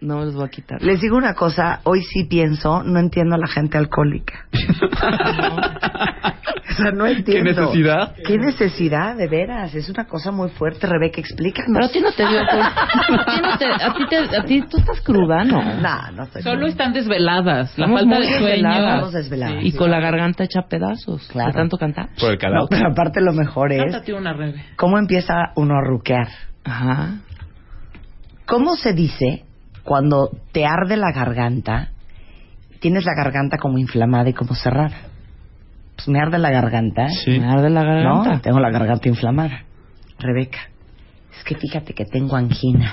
No 0.00 0.24
les 0.24 0.34
voy 0.34 0.44
a 0.46 0.48
quitar. 0.48 0.80
Les 0.82 0.98
digo 1.00 1.16
una 1.18 1.34
cosa, 1.34 1.80
hoy 1.84 2.02
sí 2.02 2.24
pienso, 2.24 2.82
no 2.82 2.98
entiendo 2.98 3.34
a 3.34 3.38
la 3.38 3.46
gente 3.46 3.76
alcohólica. 3.76 4.46
o 6.70 6.72
sea, 6.74 6.90
no 6.92 7.06
entiendo. 7.06 7.50
¿Qué 7.52 7.60
necesidad? 7.60 8.14
¿Qué 8.26 8.38
necesidad, 8.38 9.16
de 9.16 9.28
veras? 9.28 9.74
Es 9.74 9.90
una 9.90 10.06
cosa 10.06 10.30
muy 10.30 10.48
fuerte, 10.50 10.86
Rebeca, 10.86 11.20
explícanos. 11.20 11.72
Pero 11.74 11.84
a 11.86 11.90
ti 11.90 12.00
no 12.00 12.12
te 12.12 12.26
dio 12.26 12.38
alcohol. 12.40 12.62
A 12.62 13.24
ti 13.26 13.40
no 13.42 13.58
te, 13.58 13.66
a 13.66 13.92
ti 13.94 14.06
te, 14.08 14.36
a 14.38 14.44
ti 14.44 14.62
tú 14.70 14.78
estás 14.78 15.00
cruda, 15.02 15.44
¿no? 15.44 15.62
No, 15.62 16.12
no 16.12 16.22
estoy 16.24 16.42
Solo 16.42 16.66
están 16.66 16.92
desveladas. 16.94 17.76
La 17.78 17.84
Estamos 17.86 18.00
falta 18.00 18.18
de 18.20 18.38
sueño. 18.38 19.10
desveladas. 19.12 19.64
Y 19.64 19.72
con 19.72 19.90
la 19.90 20.00
garganta 20.00 20.44
hecha 20.44 20.62
pedazos. 20.68 21.28
Claro. 21.30 21.48
De 21.52 21.54
tanto 21.58 21.76
cantar. 21.76 22.08
Por 22.18 22.30
el 22.30 22.36
No, 22.36 22.38
calado. 22.38 22.66
pero 22.70 22.88
aparte 22.90 23.20
lo 23.20 23.32
mejor 23.32 23.72
es 23.72 23.82
Cántate 23.82 24.14
una 24.14 24.32
rebe. 24.32 24.64
cómo 24.76 24.96
empieza 24.98 25.34
uno 25.56 25.74
a 25.74 25.82
ruquear. 25.86 26.28
Ajá. 26.64 27.16
¿Cómo 28.46 28.76
se 28.76 28.92
dice 28.94 29.44
cuando 29.90 30.30
te 30.52 30.64
arde 30.66 30.96
la 30.96 31.10
garganta, 31.12 31.88
tienes 32.78 33.04
la 33.04 33.12
garganta 33.12 33.58
como 33.58 33.76
inflamada 33.76 34.28
y 34.28 34.32
como 34.32 34.54
cerrada? 34.54 34.96
Pues 35.96 36.06
me 36.06 36.20
arde 36.20 36.38
la 36.38 36.52
garganta. 36.52 37.08
Sí. 37.08 37.40
Me 37.40 37.46
arde 37.46 37.70
la 37.70 37.82
garganta. 37.82 38.34
No, 38.34 38.40
tengo 38.40 38.60
la 38.60 38.70
garganta 38.70 39.08
inflamada. 39.08 39.64
Rebeca, 40.20 40.60
es 41.36 41.42
que 41.42 41.56
fíjate 41.56 41.92
que 41.92 42.04
tengo 42.04 42.36
angina. 42.36 42.92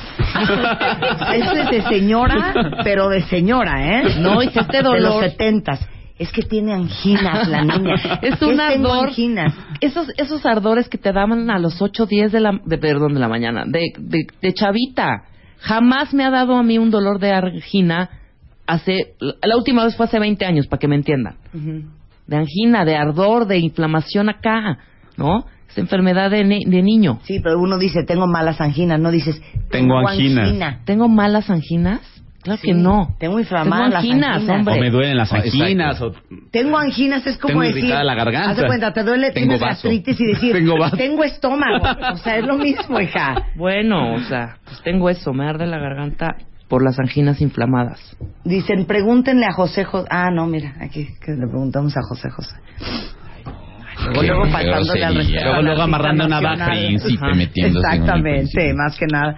Eso 1.35 1.51
es 1.61 1.69
de 1.69 1.81
señora, 1.83 2.55
pero 2.83 3.09
de 3.09 3.21
señora, 3.27 3.99
¿eh? 3.99 4.15
No, 4.19 4.41
y 4.41 4.49
si 4.49 4.57
este 4.57 4.77
De 4.77 4.81
los 4.81 4.93
dolor... 4.93 5.23
setentas. 5.29 5.87
Es 6.17 6.31
que 6.31 6.41
tiene 6.41 6.73
anginas 6.73 7.47
la 7.47 7.61
niña. 7.61 7.93
Es 8.23 8.39
¿Qué 8.39 8.45
un 8.45 8.57
tengo 8.57 8.91
ardor. 8.91 9.09
anginas? 9.09 9.53
Esos, 9.81 10.07
esos 10.17 10.43
ardores 10.47 10.89
que 10.89 10.97
te 10.97 11.13
daban 11.13 11.47
a 11.51 11.59
los 11.59 11.79
8, 11.79 12.07
10 12.07 12.31
de 12.31 12.39
la, 12.39 12.59
de, 12.65 12.79
perdón, 12.79 13.13
de 13.13 13.19
la 13.19 13.27
mañana, 13.27 13.65
de, 13.67 13.81
de, 13.99 14.25
de 14.41 14.53
chavita. 14.55 15.25
Jamás 15.59 16.13
me 16.13 16.23
ha 16.23 16.29
dado 16.29 16.55
a 16.55 16.63
mí 16.63 16.77
un 16.77 16.91
dolor 16.91 17.19
de 17.19 17.31
angina 17.31 18.09
hace, 18.65 19.15
la 19.19 19.55
última 19.57 19.83
vez 19.85 19.95
fue 19.95 20.05
hace 20.05 20.19
20 20.19 20.45
años, 20.45 20.67
para 20.67 20.79
que 20.79 20.87
me 20.87 20.95
entiendan. 20.95 21.35
De 22.27 22.35
angina, 22.35 22.83
de 22.85 22.95
ardor, 22.95 23.47
de 23.47 23.57
inflamación 23.59 24.29
acá, 24.29 24.79
¿no? 25.15 25.45
Es 25.69 25.77
enfermedad 25.77 26.29
de, 26.31 26.43
ni- 26.43 26.65
de 26.65 26.81
niño. 26.81 27.19
Sí, 27.23 27.39
pero 27.41 27.59
uno 27.59 27.77
dice, 27.77 28.03
tengo 28.03 28.27
malas 28.27 28.59
anginas, 28.61 28.99
no 28.99 29.11
dices, 29.11 29.41
Tengo 29.69 29.97
anginas. 29.99 30.47
angina. 30.47 30.81
¿Tengo 30.85 31.07
malas 31.07 31.49
anginas? 31.49 32.01
Claro 32.47 32.61
Sí, 32.61 32.67
que 32.67 32.73
no. 32.73 33.15
Tengo 33.19 33.39
inflamadas 33.39 33.89
las 33.91 34.03
anginas, 34.03 34.35
anginas. 34.37 34.57
hombre. 34.57 34.73
O 34.75 34.79
me 34.79 34.89
duelen 34.89 35.17
las 35.17 35.33
anginas. 35.33 36.01
O... 36.01 36.11
Tengo 36.51 36.77
anginas, 36.77 37.27
es 37.27 37.37
como 37.37 37.49
Tengo 37.49 37.61
decir... 37.63 37.77
irritada 37.79 38.03
la 38.05 38.15
garganta. 38.15 38.51
Haz 38.51 38.57
de 38.57 38.65
cuenta, 38.67 38.93
te 38.93 39.03
duele, 39.03 39.31
Tengo 39.31 39.47
tienes 39.47 39.59
vaso. 39.59 39.89
gastritis 39.89 40.19
y 40.21 40.25
decir, 40.27 40.53
Tengo 40.57 40.77
vaso. 40.79 40.95
tengo 40.97 41.23
estómago. 41.23 41.85
O 42.13 42.17
sea, 42.17 42.37
es 42.37 42.45
lo 42.45 42.57
mismo, 42.57 42.99
hija. 43.01 43.35
Bueno, 43.55 44.13
o 44.13 44.19
sea, 44.19 44.57
pues 44.65 44.81
tengo 44.83 45.09
eso, 45.09 45.33
me 45.33 45.45
arde 45.47 45.65
la 45.67 45.77
garganta 45.79 46.35
por 46.69 46.83
las 46.83 46.97
anginas 46.99 47.41
inflamadas. 47.41 47.99
Dicen, 48.43 48.85
pregúntenle 48.85 49.45
a 49.45 49.51
José 49.53 49.83
José. 49.83 50.07
Ah, 50.11 50.29
no, 50.31 50.45
mira, 50.47 50.75
aquí 50.81 51.07
que 51.23 51.31
le 51.31 51.47
preguntamos 51.47 51.95
a 51.97 52.01
José 52.07 52.29
José. 52.29 52.55
Luego, 54.05 54.21
luego 54.21 54.45
faltándole 54.51 55.03
al 55.05 55.15
respeto. 55.15 55.43
Luego, 55.43 55.61
luego 55.63 55.81
amarrando 55.81 56.25
una 56.27 56.37
Ajá. 56.37 56.69
metiéndose 56.69 57.07
en 57.65 57.71
un 57.71 57.77
Exactamente, 57.77 58.73
más 58.75 58.97
que 58.97 59.05
nada. 59.07 59.35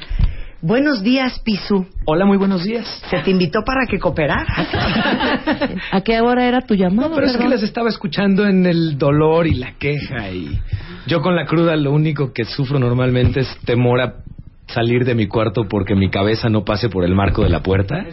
Buenos 0.62 1.02
días, 1.02 1.40
Pisu. 1.40 1.86
Hola, 2.06 2.26
muy 2.26 2.36
buenos 2.36 2.66
días. 2.66 2.86
Se 3.10 3.20
te 3.20 3.32
invitó 3.32 3.64
para 3.64 3.86
que 3.86 3.98
cooperaras. 3.98 4.68
¿A 5.92 6.02
qué 6.02 6.20
hora 6.20 6.46
era 6.46 6.60
tu 6.62 6.76
llamada? 6.76 7.08
No, 7.08 7.16
pero 7.16 7.28
es 7.28 7.38
que 7.38 7.48
les 7.48 7.64
estaba 7.64 7.88
escuchando 7.88 8.46
en 8.46 8.66
el 8.66 8.98
dolor 8.98 9.48
y 9.48 9.56
la 9.56 9.76
queja 9.78 10.30
y 10.32 10.60
yo 11.08 11.22
con 11.22 11.36
la 11.36 11.46
cruda 11.46 11.78
lo 11.78 11.94
único 11.94 12.34
que 12.34 12.44
sufro 12.44 12.78
normalmente 12.78 13.40
es 13.40 13.58
temor 13.64 14.02
a 14.02 14.16
salir 14.74 15.04
de 15.06 15.16
mi 15.16 15.28
cuarto 15.28 15.68
porque 15.68 15.96
mi 15.96 16.10
cabeza 16.10 16.50
no 16.50 16.64
pase 16.64 16.90
por 16.90 17.04
el 17.04 17.16
marco 17.16 17.44
de 17.44 17.50
la 17.50 17.62
puerta. 17.62 18.06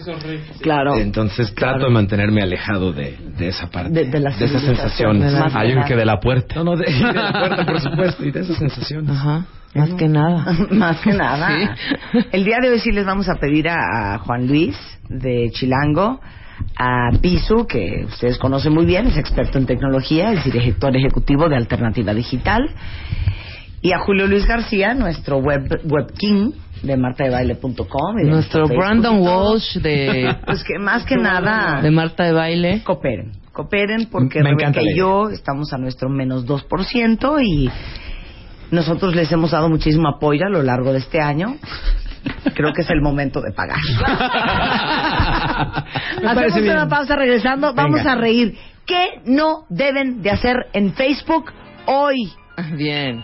Claro. 0.61 0.97
Entonces 0.97 1.55
trato 1.55 1.85
de 1.87 1.91
mantenerme 1.91 2.43
alejado 2.43 2.93
de, 2.93 3.17
de 3.39 3.49
esa 3.49 3.69
parte. 3.69 3.91
De- 3.91 4.05
de 4.11 4.21
la 4.21 4.31
esa 4.31 4.39
civilización, 4.47 4.77
sensación. 4.77 5.21
de 5.21 5.31
la- 5.31 5.51
Hay 5.61 5.73
un 5.75 5.85
que 5.85 5.97
de 5.97 6.05
la 6.05 6.19
puerta. 6.21 6.55
No, 6.57 6.65
no, 6.65 6.77
de, 6.77 6.85
de 6.93 7.13
la 7.13 7.33
puerta, 7.33 7.67
por 7.67 7.81
supuesto, 7.81 8.25
y 8.25 8.31
de 8.31 8.41
esa 8.41 8.55
sensación. 8.55 9.09
Ajá, 9.11 9.45
más 9.75 9.93
que 9.95 10.09
nada. 10.09 10.53
Más 10.71 11.01
que 11.01 11.13
nada. 11.13 11.77
Sí. 12.13 12.19
El 12.33 12.45
día 12.45 12.59
de 12.63 12.71
hoy 12.71 12.79
sí 12.81 12.91
les 12.93 13.05
vamos 13.05 13.29
a 13.29 13.35
pedir 13.35 13.69
a, 13.69 14.15
a 14.15 14.19
Juan 14.21 14.47
Luis 14.47 14.77
de 15.09 15.51
Chilango, 15.53 16.21
a 16.79 17.11
Pisu, 17.21 17.67
que 17.67 18.05
ustedes 18.07 18.39
conocen 18.39 18.73
muy 18.73 18.87
bien, 18.87 19.07
es 19.09 19.19
experto 19.19 19.59
en 19.59 19.67
tecnología, 19.67 20.33
es 20.33 20.45
director 20.45 20.97
ejecutivo 20.97 21.49
de 21.51 21.57
Alternativa 21.57 22.15
Digital, 22.15 22.71
y 23.87 23.93
a 23.93 24.01
Julio 24.01 24.27
Luis 24.27 24.45
García, 24.47 24.95
nuestro 24.95 25.39
web, 25.39 25.63
web 25.85 26.13
king 26.19 26.51
de 26.83 26.97
martadebaile.com. 26.97 28.17
Nuestro 28.25 28.67
Facebook 28.67 28.85
Brandon. 28.85 29.21
Walsh 29.21 29.77
de, 29.77 30.35
Pues 30.45 30.65
que 30.65 30.77
más 30.81 31.05
que 31.05 31.17
nada 31.17 31.81
de 31.81 31.93
Marta 31.93 32.25
de 32.25 32.33
Baile. 32.33 32.83
cooperen. 32.83 33.31
Cooperen 33.53 34.07
porque 34.11 34.43
Me 34.43 34.51
Rebeca 34.57 34.81
y 34.83 34.99
yo 34.99 35.31
estamos 35.31 35.73
a 35.73 35.79
nuestro 35.79 36.09
menos 36.09 36.49
2% 36.49 37.41
y 37.45 37.71
nosotros 38.73 39.15
les 39.15 39.31
hemos 39.31 39.53
dado 39.53 39.69
muchísimo 39.69 40.09
apoyo 40.09 40.47
a 40.47 40.51
lo 40.51 40.65
largo 40.65 40.93
de 40.93 40.99
este 40.99 41.21
año. 41.21 41.55
Creo 42.57 42.73
que 42.73 42.83
es 42.83 42.91
el 42.91 43.01
momento 43.01 43.41
de 43.41 43.53
pagar. 43.53 43.79
Hacemos 46.27 46.55
bien. 46.61 46.75
una 46.75 46.89
pausa 46.89 47.15
regresando. 47.15 47.73
Vamos 47.73 48.01
Venga. 48.01 48.15
a 48.15 48.17
reír. 48.17 48.59
¿Qué 48.85 49.21
no 49.27 49.65
deben 49.69 50.23
de 50.23 50.31
hacer 50.31 50.57
en 50.73 50.93
Facebook 50.95 51.53
hoy? 51.87 52.33
Bien. 52.77 53.23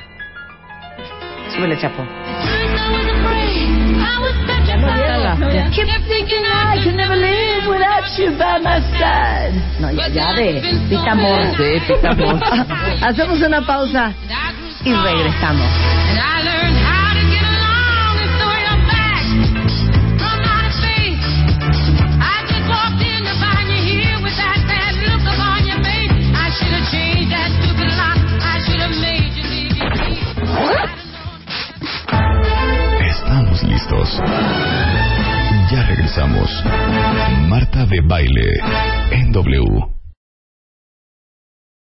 My 8.62 8.80
side. 8.98 9.52
No, 9.80 9.90
ya, 9.90 10.08
ya 10.08 10.32
de 10.34 10.62
Pita 10.88 11.12
Amor. 11.12 11.40
Sí, 11.56 11.80
Pita 11.86 12.10
Amor. 12.10 12.40
Hacemos 13.02 13.40
una 13.40 13.60
pausa 13.66 14.12
y 14.84 14.92
regresamos. 14.92 15.66
Ya 35.70 35.82
regresamos. 35.86 36.48
Marta 37.48 37.84
de 37.84 38.00
Baile 38.00 38.58
en 39.10 39.32
W. 39.32 40.01